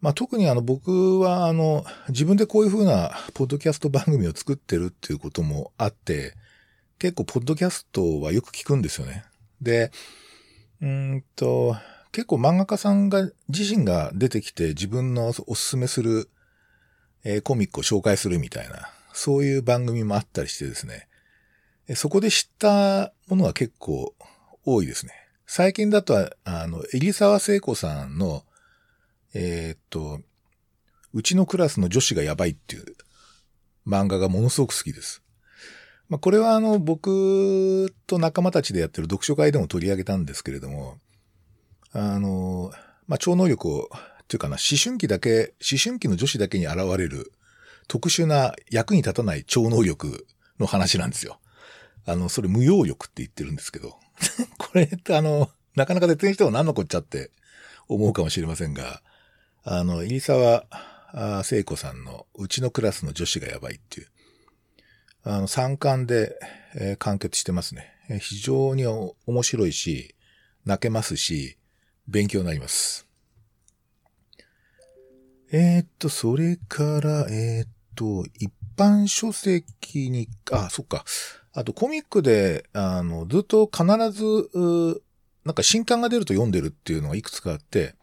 [0.00, 6.34] まあ、特にあの、僕はあの、自分でこういう風なポッドキャスト番組を作ってるっていうこともあって、
[6.98, 9.24] 結構ポッドキャストはよく聞くんですよね。
[9.60, 9.90] で、
[10.80, 11.76] うんと、
[12.12, 16.30] 結構漫画家さんが自身が出てきて自分のおすすめする、
[17.24, 21.08] えー、コミックを紹介するみたいな、そういう番組もあったりしてですね。
[21.96, 24.14] そこで知ったものは結構
[24.64, 25.12] 多いですね。
[25.46, 28.44] 最近だと、あの、入沢聖子さんの、
[29.34, 30.20] えー、っと、
[31.12, 32.84] うちのクラスの女子がやばいっていう
[33.86, 35.23] 漫画がものすごく好きです。
[36.08, 40.98] まあ、これはあの、僕と仲間たちでやってる読書会でも取り上げたんですけれども、
[41.92, 42.72] あの、
[43.06, 43.90] まあ、超能力を、
[44.22, 47.32] っていうかな、思春期だけ、思春期の女子だけに現れる
[47.88, 50.26] 特殊な役に立たない超能力
[50.58, 51.38] の話なんですよ。
[52.06, 53.98] あの、それ無用力って言ってるんですけど。
[54.58, 57.30] これってあの、なかなか説明しても何のこっちゃって
[57.88, 59.02] 思うかもしれませんが、
[59.62, 60.66] あの、入沢
[61.44, 64.08] 聖子さんのうちのクラスの女子がやばいっていう、
[65.24, 66.38] あの、3巻で、
[66.76, 67.90] えー、完結してますね。
[68.20, 70.14] 非常に面白いし、
[70.66, 71.56] 泣けますし、
[72.06, 73.08] 勉強になります。
[75.50, 81.04] えー、っと、それから、えー、っと、一般書籍に、あ、そっか。
[81.54, 85.02] あとコミックで、あの、ずっと必ず、
[85.44, 87.94] なんか新刊が出ると読んでるっていうのがいくつかあって、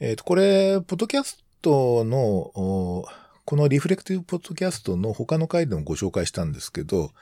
[0.00, 3.04] えっ、と、これ、ポッドキャストの、
[3.44, 7.12] このリフレクティブポッドキャストの他の回でもご紹介したんですけど、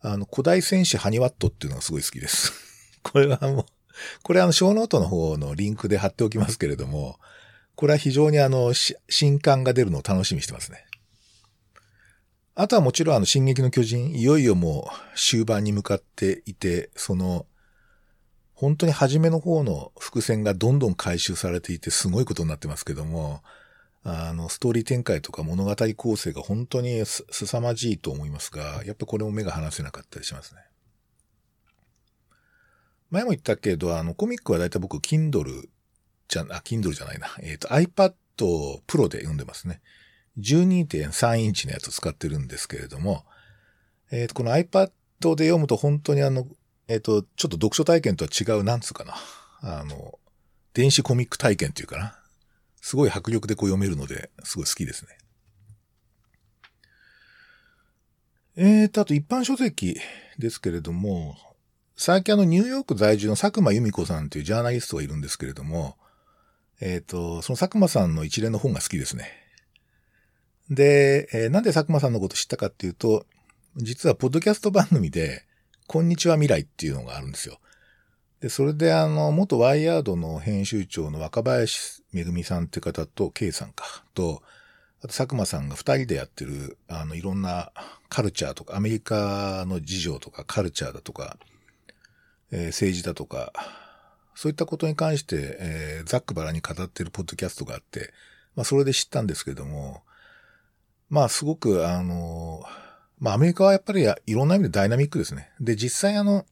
[0.00, 2.52] あの、古代戦士ハニワットっていうのがすごい好きです。
[3.02, 3.66] これはもう、
[4.22, 7.18] これあの、ショーノートの方のリンクで貼っておきますけれども、
[7.74, 10.86] これは非常にあの、新刊が出るのを楽しみにしてますね。
[12.54, 17.46] あとはもちろんあの、進撃の巨人、いよいよもう終盤に向かっていて、その、
[18.54, 23.42] 本当に初めの方の伏線がどんどん回収されていてすごいことになってますけども、
[24.02, 30.60] あの、ストーリー展開とか物語構成が本当にすさまじいと思いますが、やっぱこれも目が離せなかったりしますね。
[33.10, 35.68] 前も言ったけど、あの、コミックはだいたい僕、Kindle
[36.28, 37.28] じゃ、あ、Kindle じゃないな。
[37.40, 38.14] えっ、ー、と、iPad
[38.46, 39.80] をプロで読んでますね。
[40.38, 43.24] 12.3インチのやつを使ってるんですけれども、
[44.12, 44.90] えっ、ー、と、この iPad
[45.34, 46.46] で読むと本当にあの、
[46.86, 49.14] えっ、ー、と、ちょっと読書体験とは違う、なんつうかな。
[49.62, 50.18] あの、
[50.72, 52.19] 電子コミック体験っていうかな。
[52.80, 55.18] すごい迫力でこう読めるので、すごい好きですね。
[58.56, 59.96] えーと、あと一般書籍
[60.38, 61.36] ですけれども、
[61.96, 65.96] 最近あのニューヨーク在住の佐久間由美子さんというジャーナリストがいるんですけれども、
[66.80, 69.30] えっ、ー、と、その佐久間さんの一連の本が好きですね。
[70.70, 73.26] で、えー、なんで佐久間さんのこと知ったかっていうと、
[73.76, 75.44] 実はポッドキャスト番組で、
[75.86, 77.60] こんにちは未来っていうのがあるんですよ。
[78.40, 84.42] で、それであの、元ワイヤードの編集長の若林めぐみさんって方と、K さんか、と、
[85.00, 87.72] あと佐久間さんが二人でやってる、あの、いろんな
[88.08, 91.36] カルチャーとか、アメリカの事情とか、カルチャーだとか、
[92.50, 93.52] えー、政治だとか、
[94.34, 98.12] そういったことに関して、えー、ザックバラに語ってるポッドキャストがあって、
[98.56, 100.02] まあ、それで知ったんですけども、
[101.10, 102.62] まあ、すごく、あの、
[103.18, 105.50] まあ、アメリカはやっぱりいろんな意味でダイナミックですね。
[105.60, 106.46] で、実際あの、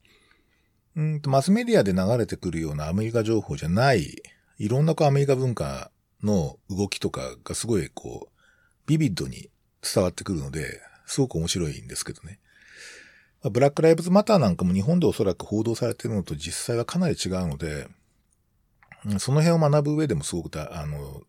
[0.99, 4.21] うんと、マスメディアで流れてくるようなアメリカ情報じゃない、
[4.59, 5.93] いろんなこうアメリカ文化
[6.25, 8.43] の動きとかがすごいこう、
[8.87, 9.49] ビビッドに
[9.81, 12.41] 伝わってくるので、すごく面白いんですけどね。
[13.45, 17.87] ブラックライブズマターなんかも日本でおそらく報道されてるのと実際はかなり違うので、
[19.21, 21.23] その辺を学ぶ上でもすごくあの、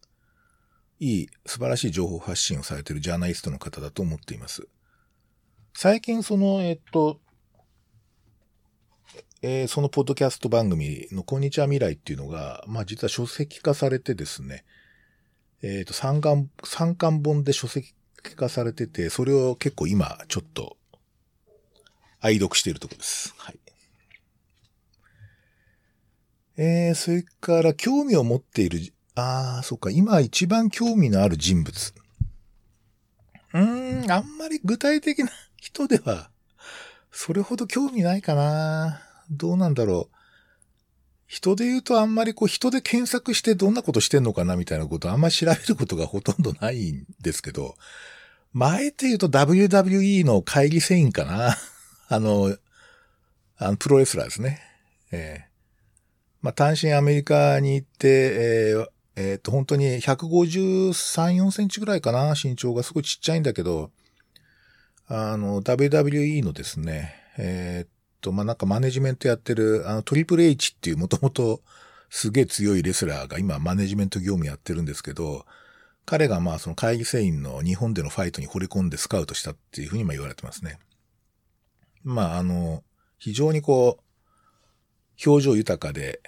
[1.00, 4.68] いい、素晴らしい情報発信をされてるジャーナリストの方だと思っています。
[5.76, 7.22] 最近その、えっと、
[9.42, 14.66] えー、そのポッドキャスト番組のこんにちは未来っていうのが、まあ実は書籍化されてですね、
[15.62, 17.94] えっ、ー、と、三巻、三巻本で書籍
[18.36, 20.76] 化されてて、それを結構今、ちょっと、
[22.20, 23.34] 愛読しているところです。
[23.38, 23.60] はい。
[26.58, 31.94] えー、それから興味を持っている、ああ、そっか、今一番興味のある人物。
[33.54, 36.30] うーん、あんまり具体的な人では、
[37.10, 39.09] それほど興味ないかな。
[39.30, 40.16] どうなんだろう。
[41.28, 47.76] 人で言うとあんまりこう人で検索してどんなことしてんのかなみたいなことあんまり調べることがほとんどないんですけど、
[48.52, 51.56] 前って言うと WWE の会議戦員かな
[52.10, 52.58] あの、
[53.58, 54.60] あの、プロレスラーですね。
[55.12, 55.50] えー、
[56.42, 63.92] まあ、単身アメリカに行って、えー、えー、と、本当に153、4センチぐらいかな身長がすごいちっちゃいんだけど、
[65.08, 71.62] あの、WWE のですね、えー、と、まあ、なんかマネジメントやってる、あの、トリプル H っていうもともと
[72.10, 75.46] すげえ強いレスラーが今マネジメント業務やってるんですけど、
[76.06, 80.80] 彼がまあその会議船員の日本でのファイトに惚れ込んでスカウトしたっていうふうにま言われてますね。
[82.04, 82.84] まああの、
[83.20, 86.22] 非常にこう、表情豊かで、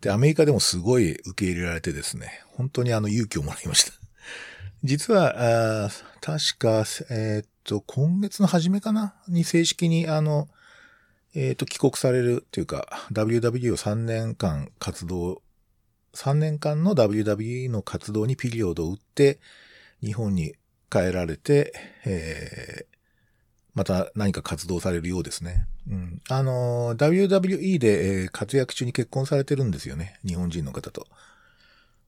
[0.00, 3.92] で、アメリカでもすごい受け入れられてですね、本当にあの勇気をもらいました。
[4.84, 9.14] 実は、あ確か、えー、っと、今月の初めかな？
[9.28, 10.48] に正式にあの、
[11.34, 15.42] えっ、ー、と、帰国されるというか、WWE を3年間活動、
[16.14, 19.38] 3年間の WWE の活動にピリオドを打って、
[20.02, 20.54] 日本に
[20.90, 21.72] 帰られて、
[22.04, 22.96] えー、
[23.74, 25.66] また何か活動されるようですね。
[25.88, 26.20] うん。
[26.28, 30.18] あの、WWE で、え、活躍中に結婚されてるんですよね。
[30.26, 31.06] 日本人の方と。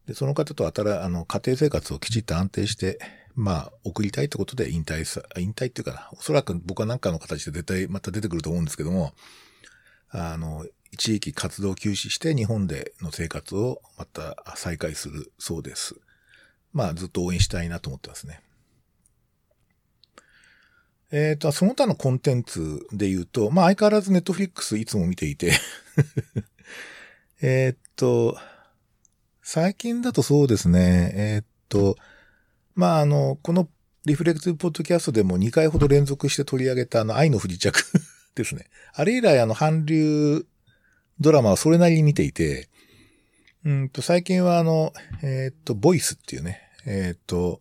[0.06, 2.98] で、その方とあたら、あの、家庭生活をきちっと安定して、
[3.34, 9.12] まあ、送りたいってことで引退さ、引退っていうか、おそらく僕は何かの形で絶対また出てくると思うんですけども、
[10.10, 15.96] あの、一時期活動休止して日本での生活をまた再開するそうです。
[16.72, 18.40] まあ、ずっと応援したいなと思ってますね。
[21.10, 25.52] えっ、ー、と、その他のコンテンツで言うと、まあ相変わらずネットフリックスいつも見ていて
[27.42, 28.38] えっと、
[29.42, 31.96] 最近だとそうですね、えっと、
[32.74, 33.68] まあ、あの、この
[34.04, 37.84] リフレクティブポッドキャストでも2回ほど連続して取り上げたあの愛の不時着
[38.34, 38.66] ですね。
[38.94, 40.44] あれ以来あの韓流
[41.20, 42.68] ドラマはそれなりに見ていて、
[43.64, 47.60] うんと、最近はあの、えっ、と、ボイスっていうね、えっ、と、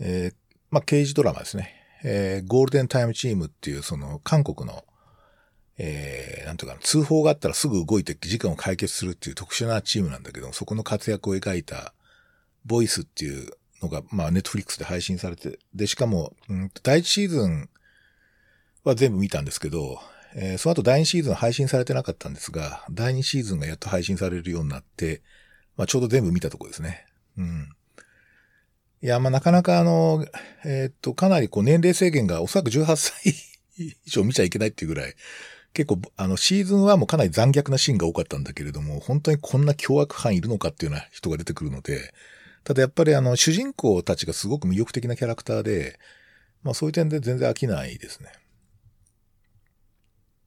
[0.00, 0.34] えー、
[0.70, 1.74] まあ、刑事ドラマですね。
[2.02, 4.84] えー、ゴールデンタイムチームっていうその韓国の、
[5.78, 11.94] えー、なんとか通報があったらすぐ動いて事件を解決するっていう特殊なチームなんだけど、そこの活躍を描いた
[12.66, 13.50] ボイスっていう
[13.80, 17.68] のが、まあ、ネットフリックスで配信されて、で、しかも、うん、第一シーズン
[18.84, 20.00] は全部見たんですけど、
[20.34, 25.22] えー、その後第二シーズン配信されてなかったんですが、第二シーズンがやっと配信されるようになって、
[25.76, 27.06] まあ、ちょうど全部見たとこですね。
[27.38, 27.68] うん。
[29.02, 30.26] いや、まあ、なかなかあの、
[30.64, 33.34] えー、っと、かなりこう年齢制限がおそらく18歳
[33.78, 35.14] 以上見ちゃいけないっていうぐらい、
[35.72, 42.14] 結構、あの、シーズン1もうかなり残虐なシーンが多かったんだけれども、本当にこんな凶悪犯いるのかっていうような人が出てくるので、
[42.66, 46.00] ただやっぱりあの、主人公たちがすごく魅力的なキャラクターで、
[46.64, 48.32] まあそういう点で全然飽きないですね。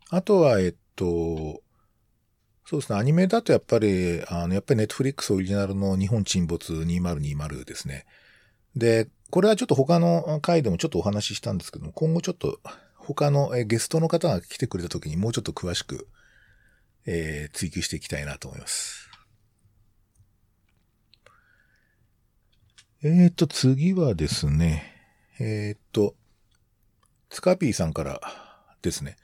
[0.09, 1.61] あとは、えっと、
[2.65, 8.05] そうですね、アニメだとやっぱり、あの、やっぱりネットフリックスオリジナルの日本沈没2020ですね。
[8.75, 12.59] で、これはちょっと他の回でもちょっとお話ししたんですけども、今後ちょっと
[12.95, 16.09] 他のゲストの方が来てくれた時にもうちょっと詳しく、
[17.05, 19.08] えー、追求していきたいなと思います。
[23.01, 24.83] えっ、ー、と、次はですね、
[25.39, 26.15] えっ、ー、と、
[27.29, 28.19] ツカピーさんから
[28.81, 29.15] ですね、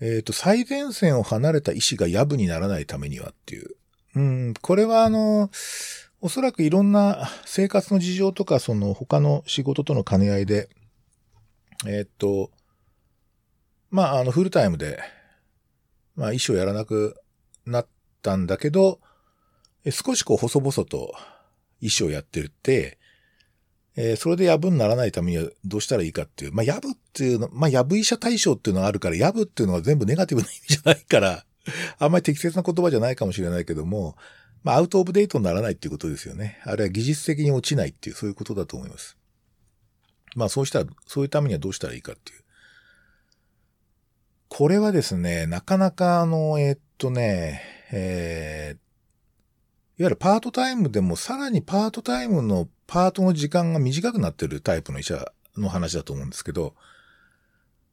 [0.00, 3.70] えっ、ー、と、最前線を離れた医師がヤブにならないためにはっていう。
[4.14, 5.50] うん、これはあの、
[6.20, 10.68] おそらくいろんな生活の事情とか、その他の仕事との兼ね合いで、
[11.88, 12.52] えっ、と、
[13.90, 15.00] まあ、あの、フルタイムで、
[16.14, 17.20] まあ、医師をやらなく
[17.66, 17.88] なっ
[18.22, 19.00] たんだけど、
[19.90, 21.12] 少しこう、細々と
[21.84, 22.98] 医師をやってるって、
[23.96, 26.52] えー、それでやぶにならないためにはどうしたらいいかっていう。
[26.52, 31.44] まあ、やぶっていうの、まあ、やぶ医者対象っていうのがあるから、やぶっていうのは全部ネガティブな意味じゃないから、
[31.98, 34.16] あんまり適切な言葉じゃないかもしれないけども、
[34.62, 36.58] まあ、アウトオブデートにならないっていうことですよね。
[36.64, 39.16] あるいは技術的に落ちないっていう、そういうことだと思います。
[40.34, 42.40] まあ、そうしたら、そういうためにはどうしたらいいかっていう。
[44.48, 48.83] これはですね、なかなかあの、えー、っとね、えー、
[49.96, 56.74] いわゆるパートタイムでもさらにパートタイムのパートの時間が短くなってるタイプの医者の話だと思うんですけど、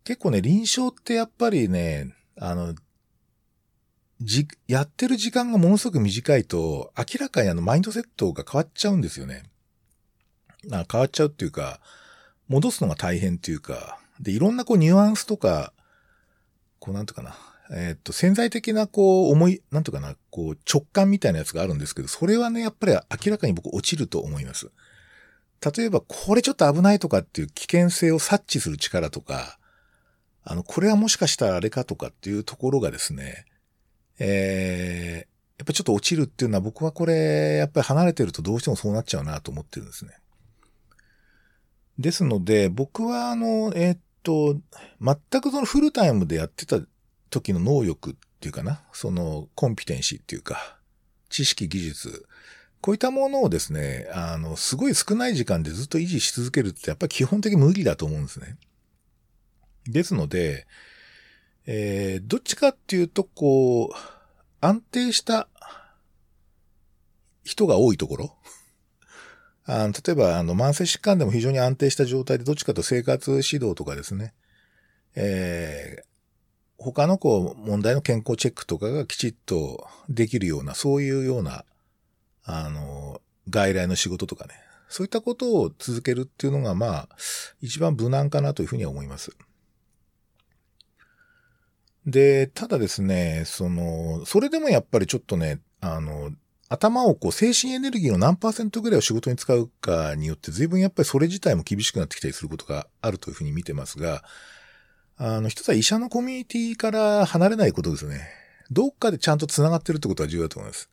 [0.04, 2.74] 結構ね、臨床ってやっぱりね、あの、
[4.20, 9.44] じ、やってる時間がものすごく短いと、明らかにあのマインドセットが変わっちゃうんですよね。
[10.72, 11.80] あ変わっちゃうっていうか、
[12.48, 15.74] 戻すのが大変っていうか、で、いろんなこうニュアンスとか、
[16.80, 17.36] こうなんとかな、
[17.74, 24.70] え、っと、潜在的なこう思い、なんとかな、こう直感みたいなやつがあるんですけど、それはね、やっぱり明らかに僕落ちると思います。
[25.76, 29.58] 例えば、これちょっと危ないとかっていう危険性を察知する力とか、
[30.44, 33.46] あの、これはもしかしたらあれかとかっていうところがですね、
[34.20, 40.18] えー、やっぱちょっと落ちるっていうのは僕はこれ、やっぱり離れてるとどうしてもそうなっちゃうなと思ってるんですね。
[42.00, 44.60] ですので、僕はあの、えー、っと、
[45.00, 46.80] 全くそのフルタイムでやってた
[47.32, 50.78] 時の能力っていうかな、そのコンピテンシーっていうか、
[51.30, 52.28] 知識技術、
[52.82, 58.58] こういったものをですね、あの、すごい少ない時間でずっと維持し続けるってやっぱり基本的に無理だと思うんですね。
[59.88, 60.68] ですので、
[61.66, 63.96] えー、どっちかっていうと、こう、
[64.60, 65.48] 安定した
[67.44, 68.36] 人が多いところ。
[69.66, 74.34] あの例えば、あの、慢性疾患でも非常に安定した状態で、どっちかと生活指導とかですね、
[75.16, 76.11] えー、
[76.82, 81.64] 他のこう、問題の健康チェックとかがきちっとできるような、そういうような、
[82.44, 84.56] あの、外来の仕事とかね、
[84.90, 87.10] そういったことを続けるっていうのが、まあ、
[87.62, 89.32] 一番無難かなというふうには思います。
[92.06, 96.32] で、ただですね、その、それでもやっぱりちょっとね、あの、
[96.68, 104.24] 頭をこう、精神エネルギーの何パーセントぐらいを仕事に使うかによって、随分やっぱりそれ自体も厳しくなってきたりすることがあるというふうに見てますが、
[105.24, 108.28] あの、一つは医者のコミュニティから離れないことですね。
[108.72, 110.90] どっかでちゃんと繋がってるってことは重要だと思います。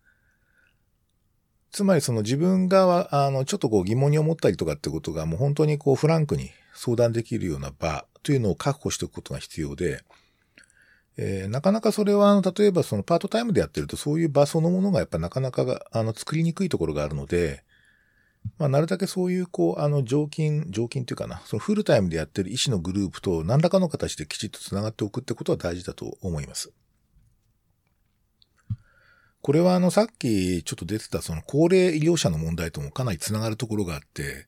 [1.72, 10.02] つまりその自分が、あの、ちょっとこう疑問に思ったりとかってことがもう本当にこうフランクに相談できるような場というのを確保しておくことが必要で、
[11.16, 17.64] えー、なかなかそれは、あの、例えばそのパートタイムでやってるとそういう場そのものがやっぱなかなかが、あの、作りにくいところがあるので、
[18.56, 26.72] まあ、なるだけそういう、こう、あの、常勤、常勤っていうかな、そのフルタイムでやってる医師のグループと何らかの形できちっと繋がっておくってことは大事だと思います。
[29.40, 34.46] これはあの、さっきちょっと出てたその高齢医療者の問題ともかなり繋がるところがあって、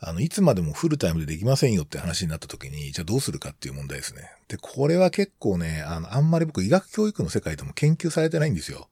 [0.00, 4.30] あの、いつまでもフルタイムでできませんよって話になった時に、じゃあどうするかっていう問題ですね。
[4.46, 8.88] で、これは結構ね、あの、あんまり僕医学教育の世界でも研究されてないんですよ。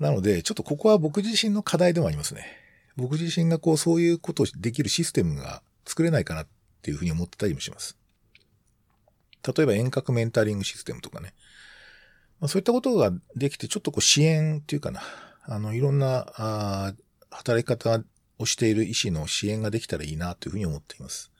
[0.00, 2.61] なので、ちょっとここは僕自身の課題でもありますね。
[2.96, 6.46] 僕自身がこう、そういうことをできるシステムが作れないかなっ
[6.82, 7.96] ていうふうに思ってたりもします。
[9.56, 11.34] 例えば遠隔メンタリングシステムとかね。
[12.40, 15.02] まあ、そういったことができて、ちょっとこう支援っていうかな。
[15.44, 16.94] あの、いろんな、ああ
[17.30, 18.04] 働き方
[18.38, 21.30] をしている医師の支援ができたらいいなというふうに思っています。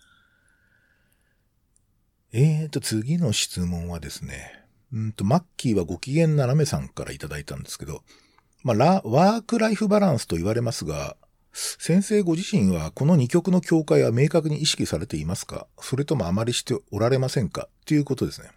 [2.32, 8.02] えーと、次の質問はですね、うんと、マッキーはご機嫌斜めさんからいただいたんですけど、
[8.62, 11.16] まあ、ラ、ワークライフバランスと言われますが、
[11.52, 15.66] 先生ご自身はこの二極の境界は明確に意識されていますか？
[15.80, 17.68] それともあまりしておられませんか？
[17.82, 18.50] っていうことですね。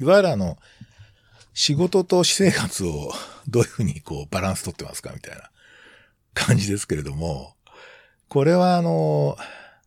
[0.00, 0.56] いわゆるあの、
[1.54, 3.12] 仕事と私生活を
[3.46, 5.50] どういうふうにこうバランス取ってますかみたいな
[6.32, 7.54] 感じですけれども、
[8.28, 9.36] これはあの、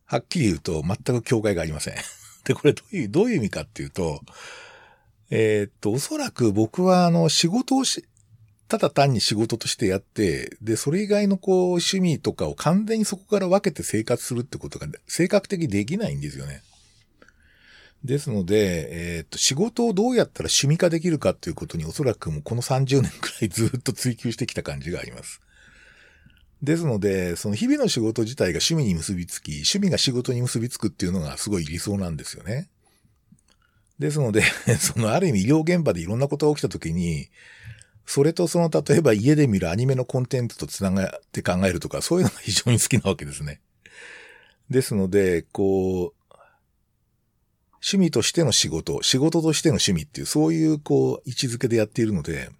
[0.04, 1.94] はっきり言うと全く境界がありません。
[2.46, 4.20] で、これどういう、どういう意味かっていうと、
[5.30, 8.04] えー、っと、おそらく僕はあの、仕事をし、
[8.68, 16.62] ただ単に仕事としてやって、で、それ以外のこう、趣味とかを完全にそこから分けて生活するってことが、性格的にできないんですよね。
[18.04, 25.40] ですので、えー、っと、仕事をどうやったら趣味化できるかっていうことにおそらくもうこの30年くらいずっと追求してきた感じがあります。
[26.62, 32.68] ですので、その日々の仕事自体が趣味に結びつき、趣味が仕事に結びつくっていうのがすごい理想なんですよね。
[33.98, 34.42] ですので、
[34.78, 37.28] そのある意味医療現場でいろんなことが起きたときに、
[38.06, 43.60] それとその例えば家で見るアニメのコンテンツと繋がって考えるとか、そういうのが非常に好きなわけですね。
[44.70, 46.34] ですので、こう、
[47.76, 52.50] 趣味としての仕事、仕事としての趣味っていう、そういうこう、位置づけでやっているので、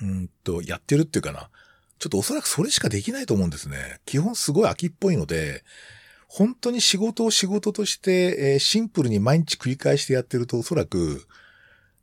[0.00, 1.50] うんと、やってるっていうかな。
[1.98, 4.00] ちょっとおそらくそれしかできないと思うんですね。
[4.04, 5.64] 基本すごい秋っぽいので、
[6.28, 11.26] 本当に仕事を仕事として、えー、シンプルに毎日繰り返してやってるとおそらく、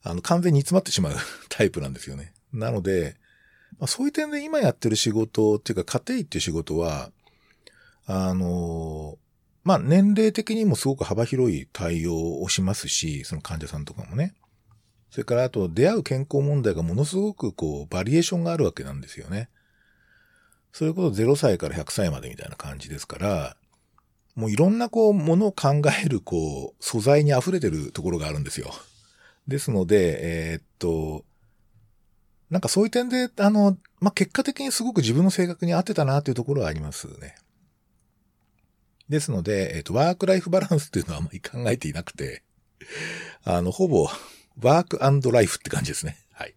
[0.02, 1.16] あの、完全に煮詰まってしまう
[1.50, 2.33] タイプなんですよね。
[2.54, 3.18] なので、
[3.80, 7.12] まあ、そういう点で今やってる仕事っていうか家庭っていう仕事は、
[8.06, 9.18] あの、
[9.64, 14.36] まあ、年齢的にもすごく幅広い対応をしますし、その患者さんとかもね。
[15.10, 19.50] それからあと出会う健康問題がものすごくこう、バリエーションがあるわけなんですよね。
[20.72, 23.56] それこそ0歳から100歳までみたいな感じですから、
[24.36, 28.74] もういろんなこう、ものを考えるこう、素材に溢れてるところがあるんですよ。
[29.48, 31.24] ですので、えー、っと、
[32.54, 37.36] なんかそういう点で、あの、まあ、結果的にすごく自分の性格に合ってたなっていうところはありますね。
[39.10, 42.44] ですので、えっと、ワークライフバランスっていうのはあまり考えていなくて、
[43.44, 44.08] あの、ほぼ、
[44.62, 46.18] ワークライフって感じですね。
[46.32, 46.54] はい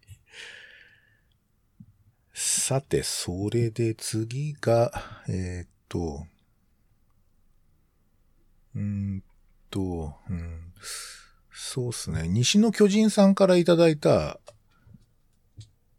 [2.39, 4.91] さて、それで次が、
[5.27, 6.27] えー、っと、
[8.75, 9.23] うん
[9.71, 10.73] と、うん、
[11.51, 12.27] そうっすね。
[12.27, 14.39] 西の巨人さんからいただいた、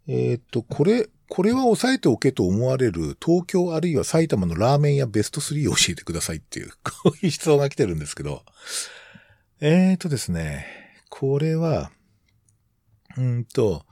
[0.09, 8.43] えー、っと、これ、これは押さえておけと思われる東京あるいは埼玉のラーメン屋ベスト3を教えてくださいっていう、 こういう質問が来てるんですけど、
[9.61, 10.67] えー、っとですね、
[11.11, 11.93] これは、
[13.19, 13.85] うんと、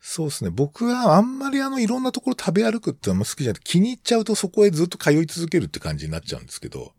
[0.00, 0.50] そうですね。
[0.50, 6.94] 僕はあんまりあのいろんなところ食べ歩くってのも好きじゃなくて、気に入っちゃうとそこへずっと通い続けるって感じになっちゃうんですけど、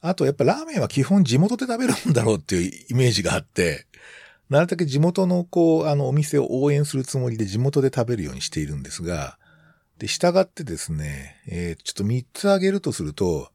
[0.00, 3.86] あとやっぱラーメンは基本地元で食べるんだろうっていうイメージがあって、
[4.50, 9.38] なるだけ地元のこう、あのお店を応援するつもりで地元で食べるようにしているんですが、
[9.98, 13.50] で、従ってですね、えー、ちょっと3つ挙げるとすると、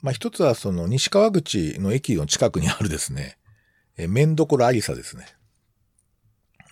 [0.00, 3.36] まあ、一つはその西川口の駅の近くにあるですね、
[3.96, 5.26] えー、麺どころありさですね。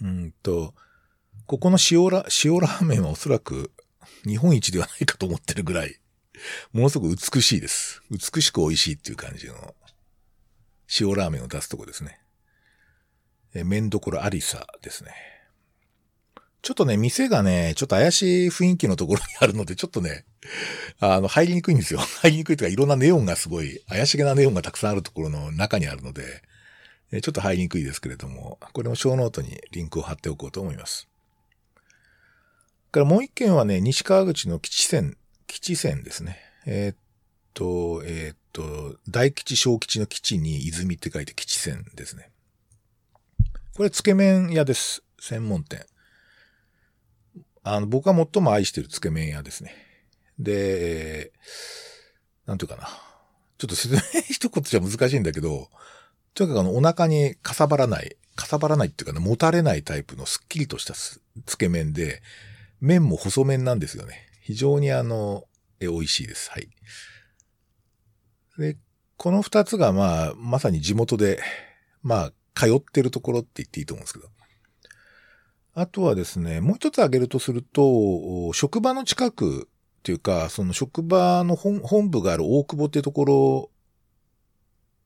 [0.01, 0.75] うんと、
[1.47, 3.73] ここの塩ラ、塩ラーメンはおそらく
[4.25, 5.97] 日本一ではないかと思ってるぐらい、
[6.73, 8.03] ものすごく美しいです。
[8.11, 9.75] 美しく美味しいっていう感じの
[11.01, 12.21] 塩ラーメンを出すとこですね。
[13.55, 15.13] え、麺どころアリサですね。
[16.61, 20.25] ちょっとね、店がね、ちょっと怪しい雰囲気のところにあるので、ちょっとね、
[20.99, 22.01] あの、入りにくいんですよ。
[22.23, 26.43] 入りにくいというか、いろんなネオンがすごい、怪しげなネオンがたくさんあるところの中にあるので、
[27.11, 31.09] えちょっと入りにくいですけれども、これもショーノートにリンクを貼っておこうと思います。
[32.91, 36.39] からもう一件はね、西川口の基地線、吉泉ですね。
[36.67, 36.97] えー、っ
[37.55, 42.31] と、えー、っと、大吉小吉の吉に泉って書いて基地線ですね。
[43.79, 45.05] これ、つけ麺屋です。
[45.21, 45.87] 専門店。
[47.63, 49.73] あの、僕が最も愛してるつけ麺屋ですね。
[50.37, 51.31] で、
[52.45, 52.89] なんていうかな。
[53.57, 55.69] ちょっと説明一言じゃ難しいんだけど、
[56.35, 60.95] とにかくあの、お腹にかさばらない、かさばらないっていうかね、もたれないタイプのすっきりとした
[61.47, 62.21] つけ麺で、
[62.81, 64.27] 麺も細麺なんですよね。
[64.43, 65.45] 非常にあの、
[65.79, 66.51] え、美味しいです。
[66.51, 66.69] はい。
[68.59, 68.77] で、
[69.17, 71.41] この二つがまあ、まさに地元で、
[72.03, 74.29] まあ、通ってるところって言っていいと思うんですけど。
[75.75, 79.69] あとはですね、もう一つ挙げるとすると、職場の近く
[80.01, 83.71] っていうか、その職場の本部がある大久保ってところ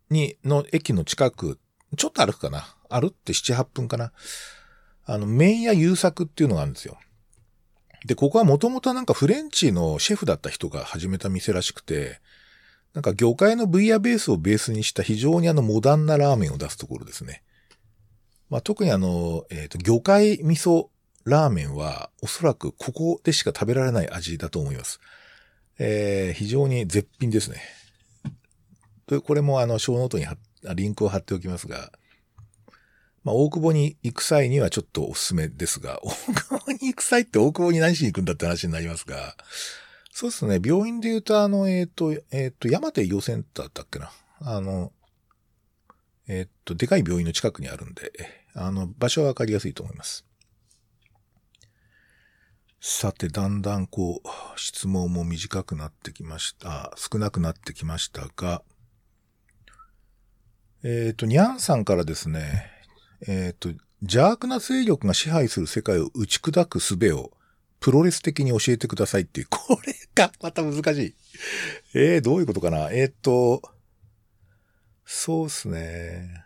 [0.08, 1.58] に、の駅の近く、
[1.98, 2.74] ちょっと歩くかな。
[2.88, 4.12] 歩って7、8分かな。
[5.04, 6.96] あの、麺屋優作っていうのがあるんですよ。
[8.06, 12.20] で、ここはもともとなんかフレンチのシェフだった人が始めた店らしくて、
[12.94, 17.42] なんか魚介のブイヤベースをベースにした非常にあのモダンなラーメンを出すところですね。
[18.50, 20.88] まあ、特にあの、えっ、ー、と、魚介味噌
[21.24, 25.00] ラーメンはおそらくここでしか食べられない味だと思います。
[25.78, 27.62] えー、非常に絶品ですね。
[29.06, 30.26] とこれもあの、ショーノートに
[30.74, 31.92] リンクを貼っておきますが、
[33.24, 39.36] まあ、大久保に行く際にはちょっとおすすめですが、 大久保に行く際って大久保に何しに行くんだって話になりますが、
[40.14, 44.12] そうですね、病院で言うと、あの、えっ、ー、と、えっ、ー、と、山手医療センターだっけな。
[44.40, 44.92] あの、
[46.28, 48.12] えっ、ー、と、でかい病院の近くにあるんで、
[48.54, 50.26] あの、場所はわかりやすいと思います。
[52.78, 56.94] さて、だんだんこう、質問も短くなってきました。
[56.98, 58.62] 少なくなってきましたが、
[60.84, 62.70] えっ、と、にゃんさんからですね、
[63.26, 63.70] えっ、と、
[64.02, 67.30] 邪悪な勢力が支配する世界を打ち砕く術を
[67.82, 71.14] プロレス的に教えてくださいっていう、これがまた難しい。
[71.94, 72.90] えー、どういうことかな？
[72.90, 73.62] えっ、と、
[75.04, 76.44] そうっすね。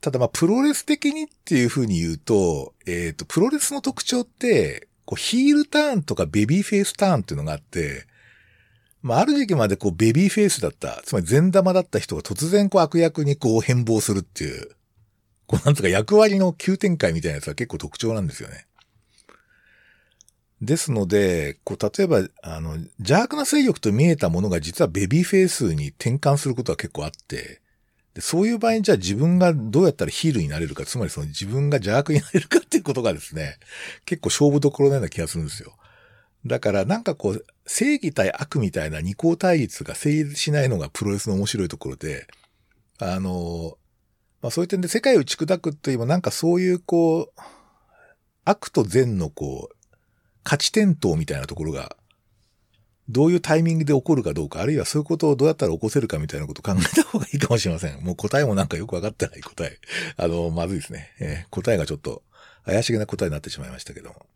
[0.00, 8.06] ただまあ、プロレス的にっていう風に言うと、えっ、と、プロレスの特徴って、こう、ヒールターンとかベビーフェイスターンっていうのがあって、
[9.02, 14.70] まあ、ある時期までこう、ベビーフェイスだった、つまり善玉だった人が突然こう、悪役にこう、変貌するっていう、
[15.46, 18.67] こう、なんつうか役割の急展開みたいなやつは結構特徴なんですよね。
[20.60, 27.60] ですので、こう、例えば、あの、邪悪な勢力と見えたものが実はベビーフェイスに転換することは結構あって、
[28.14, 33.58] でそういう場合にじゃあ自分がどうやったらヒールになれるか、つまりその自分が邪悪になれるかっていうことがですね、
[34.06, 35.76] 結構勝負どころのような気がするんですよ。
[36.44, 42.26] だからなんかこう、正義対悪みたいな二項対立が成立しないのがプロレスの面白いところで、
[42.98, 43.78] あの、
[44.42, 47.40] まあそういう点で世界を打ち砕くといえばなんかそういうこう、
[48.44, 49.76] 悪と善のこう、
[50.44, 51.96] 勝ち点灯みたいなところが、
[53.08, 58.00] どういうタイミングで起こるかどうか、あるいはそういうことをどうやったら起こせるかみたいなことを考えた方がいいかもしれません。
[58.04, 59.78] もう答えもなんかよくわかってない答え。
[60.16, 61.14] あの、まずいですね。
[61.20, 62.22] えー、答えがちょっと
[62.66, 64.26] 怪しげな答えになってしまいましたけども。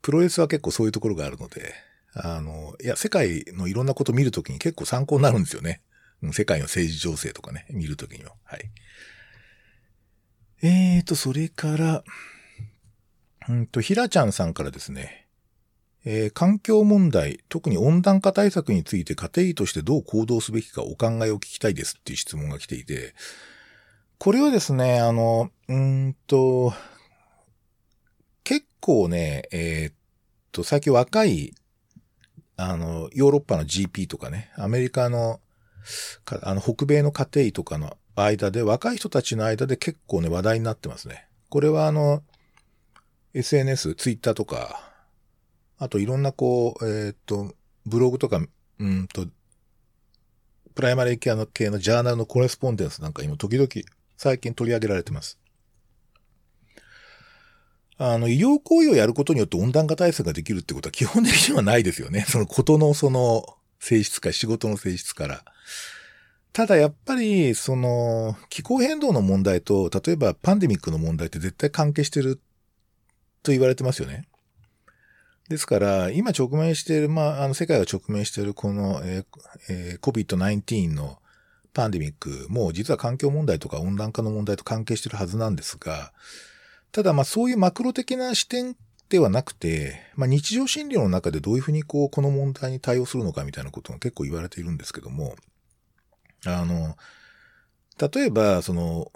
[0.00, 1.74] プロレスは結構そういうところがあるので、
[2.14, 5.82] あの、いや、世界のいろんなこと見るときに結構参考になるんですよね。
[6.32, 8.32] 世界の政治情勢とかね、見るときには。
[8.44, 8.70] はい。
[10.62, 12.04] えーと、それから、
[13.48, 15.26] うんと、ひらちゃんさんからですね、
[16.04, 23.14] えー、環境問題、特に温暖化対策について家庭医としてどう行動すべきかお考えを聞きたいですっていう質問が来ていて、
[24.18, 26.72] これはですね、あの、うんと、
[28.44, 29.94] 結構ね、えー、っ
[30.52, 31.54] と、最近若い、
[32.56, 35.40] あの、ヨーロッパの GP とかね、アメリカの、
[36.42, 41.26] あの、北米の家庭医とかの間で、若い人たちの間で結構ね、話題になってますね。
[41.48, 42.22] これはあの、
[43.38, 44.80] SNS、ツイッターとか、
[45.78, 48.40] あといろんなこう、えっ、ー、と、ブログとか、
[48.78, 49.26] うんと、
[50.74, 53.68] プライマリー系の系のジャーナルのコレスポンデンスなんか今時々
[54.16, 55.38] 最近取り上げられてます。
[57.98, 62.24] あの、医療行為をやることによって温暖化対策ができるってことは基本的にはないですよね。
[62.28, 63.44] そのことのその
[63.80, 65.44] 性質か仕事の性質から。
[66.54, 72.40] ただやっぱり、その、気候変動の問題と、例えばパンデミックの問題って絶対関係してる
[73.46, 74.26] と言われてますよね。
[75.48, 79.24] ですから、今直面している、まあ、あの、世界が直面しているこの、えー
[79.68, 81.18] えー、COVID-19 の
[81.72, 86.12] パンデミックも実は環境問題とか温暖化の問題と関係しているはずなんですが、
[86.90, 88.76] ただまあそういうマクロ的な視点
[89.10, 95.36] ではなくて、まあ日常診療の中でどういうふうにこう、この問題に対応するのかみたいなことが結構言われているんですけども、
[96.46, 96.96] あの、
[97.98, 99.12] 例えば、その、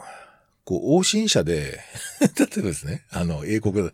[0.70, 1.80] こう、往診者で
[2.38, 3.92] 例えばですね、あの、英国で、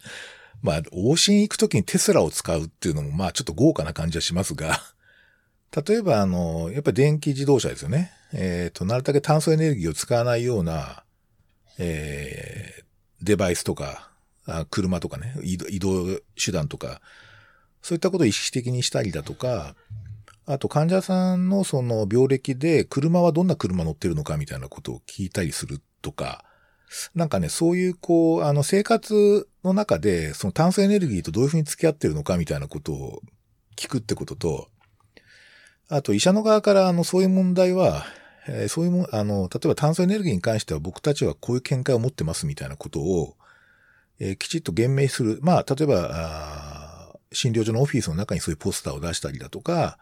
[0.61, 4.83] まあ、往診行くときにテスラを使うっていうのも、まあ、ちょっと豪華な感じはしますが、
[5.89, 8.13] 例えば、あの、やっぱり電気自動車ですよね。
[8.35, 11.03] えっ、ー、と、なるだけ炭素エネルギーを使わないような、
[11.79, 12.85] えー、
[13.23, 14.11] デバイスとか、
[14.71, 17.01] 車とかね移動手段とか、
[17.81, 19.75] そういったことを意識的にしたりだとか、
[20.45, 26.45] あと患者さんのその病歴で車はどんな車乗ってるのかみたいなことを聞いたりするとか、
[27.15, 33.23] なんかね、そういうこう、あの生活の中でその炭素エネルギーとどういうふうに付き合ってるのかみたいなことを
[33.77, 34.69] 聞くってことと、
[35.89, 38.05] あと医者の側からあのそういう問題は、
[38.49, 43.37] えー、そういうも、あの、例えば炭素エネルギーに関しては僕たちはこういう見解を持ってますみたいなことを、
[44.19, 45.39] えー、きちっと言明する。
[45.43, 49.99] まあ、例えば、診療所のオフィスの中にそういうポスターを出したりだとか、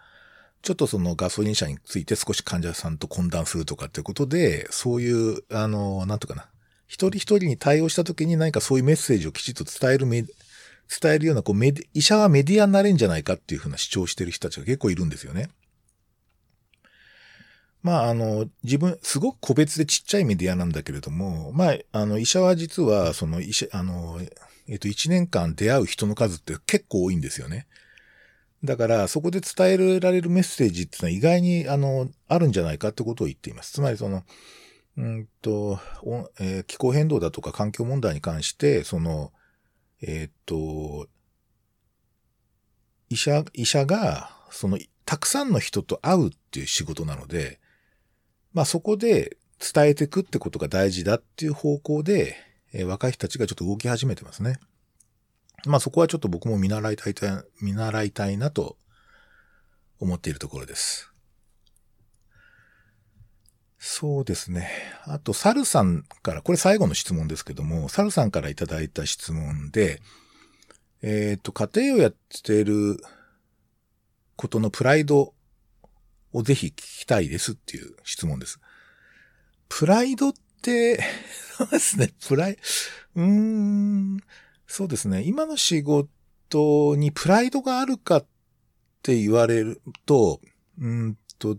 [0.62, 6.49] ちょっとそのガソリン車について少し患者さんと懇談するとかっていうことで、そういう、あの、なんとかな。
[6.95, 10.27] 一人一人に対応した時に何かそういうメッセージをきちっと伝える伝
[11.13, 15.49] えるような、こうメデ、医者はメディアになれんじゃないかっていうふうな主張してる人たちが結構いるんですよね。
[17.83, 24.21] まあ、あの、自分、すごく個別でちっちゃいメディアなんだけれども、まあ、あの、医者は実は、その、医者、あの、
[24.69, 27.67] えっと、一年間出会う人の数って結構多いんですよね。
[28.63, 33.73] だから、そこで伝えられるメッセージっていうのは意外に、あの、あるんじゃないかってことを言っています。
[33.73, 34.23] つまりその、
[34.97, 35.81] うんと、
[36.39, 39.33] えー、気候変動だとか環境問題に関して、その、
[40.01, 41.09] えー、っと、
[43.09, 47.61] 医者、医者が、その、たくさんの人と会うっていう仕事なので、
[48.53, 52.37] まあそこで伝えていくってことが大事だっていう方向で、
[52.73, 54.59] えー、若い人たちがちょっと動き始めてますね。
[55.67, 57.15] まあそこはちょっと僕も見習いたい、
[57.61, 58.77] 見習いたいなと
[59.99, 61.14] 思っているところです。
[63.87, 64.70] そうですね。
[65.05, 70.01] あと、サルさんから、これ最後の質問ですけども、サルさんからいただいた質問で、
[71.03, 72.97] えっ、ー、と、家庭をやっている
[74.37, 75.35] ことのプライド
[76.32, 78.59] をぜひ聞きたいですっていう質問です。
[79.68, 81.05] プライドって、
[81.59, 82.59] そうですね、プライ、
[83.16, 84.18] うーん、
[84.66, 88.26] そうですね、今の仕事にプライドがあるかっ
[89.03, 90.41] て言われると、
[90.78, 91.59] うんと、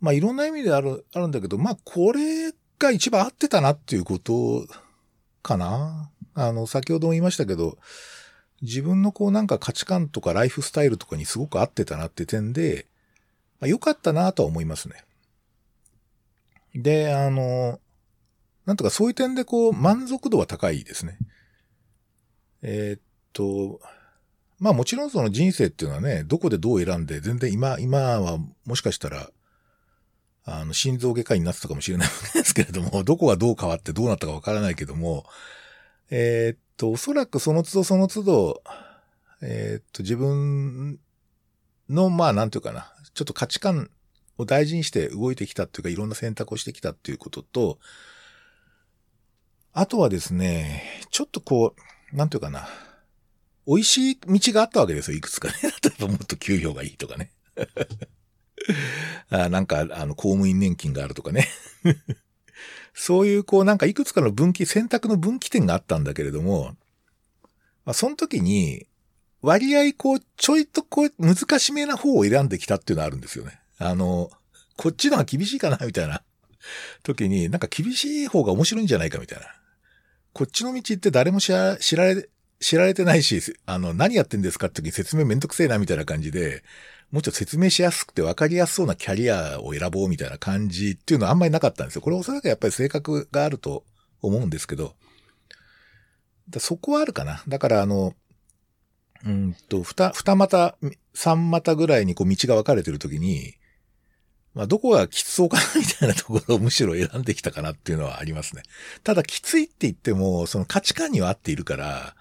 [0.00, 4.66] まあ、いろんな意味である、あるんだけど、まあ、これが一番合ってたなっていうこと
[5.42, 6.10] かな。
[6.34, 7.78] あの、先ほども言いましたけど、
[8.62, 12.86] 自分のこうなんか価値観とかライフスタイルとかにすごく合ってたなって点で、
[13.60, 15.04] まあ、良かったなとは思いますね。
[16.74, 17.80] で、あの、
[18.66, 21.18] なんとかそういう点でこう満足度は高いですね。
[22.62, 23.00] えー、っ
[23.32, 23.80] と、
[24.58, 29.30] まあもちろんその人生っていうのはね、どこでどう選んで、全然今、今はもしかしたら
[30.50, 35.26] あの、心臓外科医になってたかもしれないわけですけれども、 どこがどう変わってどうなったかわからないけども、
[36.10, 38.62] えー、っと、おそらくその都度その都度、
[39.42, 40.98] えー、っと、自分
[41.88, 43.90] の、まあ、なんていうかな、ちょっと価値観
[44.38, 47.78] を大事にして動いてきたっていうか、いろんな選択をしてきたっていうことと、
[49.72, 51.74] あとはですね、ちょっとこ
[52.12, 52.68] う、なんていうかな、
[53.66, 55.54] 美味しい道があったわけですよ、いくつかね。
[55.84, 57.32] 例えばもっと給料がいいとかね。
[59.30, 61.48] あなんか、あの、公務員年金があるとかね。
[62.94, 66.76] そういう、こう、なんかいくつかの分岐、選択の分岐点があったんだけれども、
[67.84, 68.86] まあ、その時に、
[69.40, 73.60] 割合、こう、ちょいとこう、難しめな方を選んできたっていうのはあるんですよね。
[73.78, 74.30] あの、
[74.76, 76.22] こっちのが厳しいかな、みたいな
[77.02, 79.46] 時に、なんか厳しい方が面白いんじゃないか、みたいな。
[80.32, 82.28] こっちの道って誰も知られ、
[82.60, 86.64] 知られてないし、あの、何やってんですかって時に説明めんどくせえな、みたいな感じで、
[87.10, 92.02] もうちょっと説明しやすくて分かりやすそうなキャリアを選ぼうみたいな感じっていうのはあんまりなかったんですよ。
[92.02, 93.84] これおそらくやっぱり性格があると
[94.20, 94.94] 思うんですけど、
[96.58, 97.42] そこはあるかな。
[97.48, 98.14] だからあの、
[99.24, 100.76] うんと、二、二股、
[101.14, 103.54] 三股ぐらいにこう道が分かれてるときに、
[104.54, 108.62] まあ、どこがきつそうかなみたいなところをむしろ選んできたかなっていうのはありますね。
[109.04, 112.16] ただ、きついって言っても、その価値観には合っているから、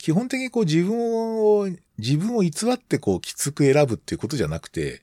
[0.00, 5.02] 基本的にこう自分を、自分を偽ってこうきつく選ぶっていうことじゃなくて、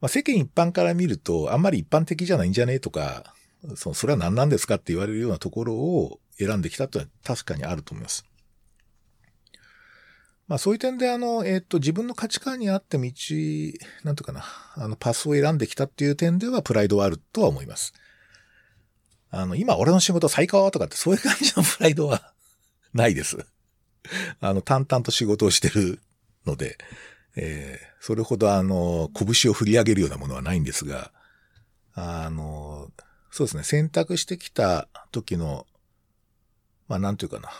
[0.00, 3.34] まあ、世間一般から見るとあんまり一般的じゃないんじゃねえとか、
[3.74, 8.26] そのそれは何なんですかって言われるようなところを選んできたってのは確かにあると思います。
[10.46, 13.10] まあそういう点であの、えっ、ー、と、自分の価値観に合って道、
[14.04, 14.44] なんとかな、
[14.76, 17.92] あの、パスを選んできたっていう点ではプライドはあるとは思います。
[19.30, 22.32] あの、今俺の仕事最高とかってそういう感じのプライドは
[22.94, 23.46] ないです。
[24.40, 26.00] あの、淡々と仕事をしてる
[26.46, 26.78] ので、
[27.36, 31.12] えー、それほどあの、拳を振り上げるようなものはないんですが、
[31.94, 32.90] あの、
[33.30, 35.66] そうですね、選択してきた時の、
[36.88, 37.50] まあ、なんていうかな、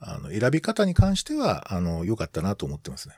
[0.00, 3.16] あの、選び方に関しては、あの、良かったなと思ってますね。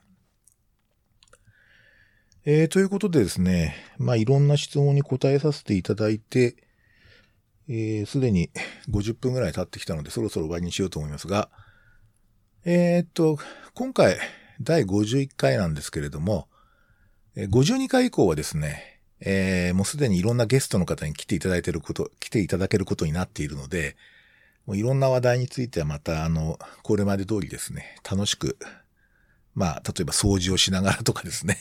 [2.45, 6.57] えー、ということでですね、まあ、いろんな質問に答えさせていただいて、
[7.69, 8.51] えー、すでに
[8.89, 11.51] 50分ぐらい経ってきたので、そろそろ終わりにしようと思いますが、
[12.71, 13.39] えー、っと、
[13.73, 14.19] 今回、
[14.61, 16.49] 第51回なんですけれども、
[17.35, 23.97] 52回以降はですね、えー、もうすでにいろんなゲストの方に来ていただいていること、来ていただけることになっているので、
[24.67, 28.59] もういろんな話題についてはまた、あの、これまで通りですね、楽しく、
[29.55, 31.57] まあ、例えば掃除をしながらとかですね、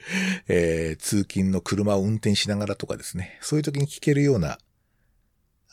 [0.48, 4.56] えー、通勤の車を運転しながらとかですね、そういう時に聞けるような、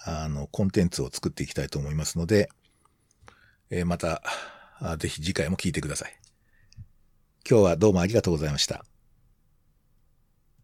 [0.03, 2.49] あの、コンテンツを作っていきたいと思いますので、
[3.69, 4.21] えー、また、
[4.97, 6.15] ぜひ次回も聞いてください。
[7.49, 8.85] 今日はどうもありがとうございました。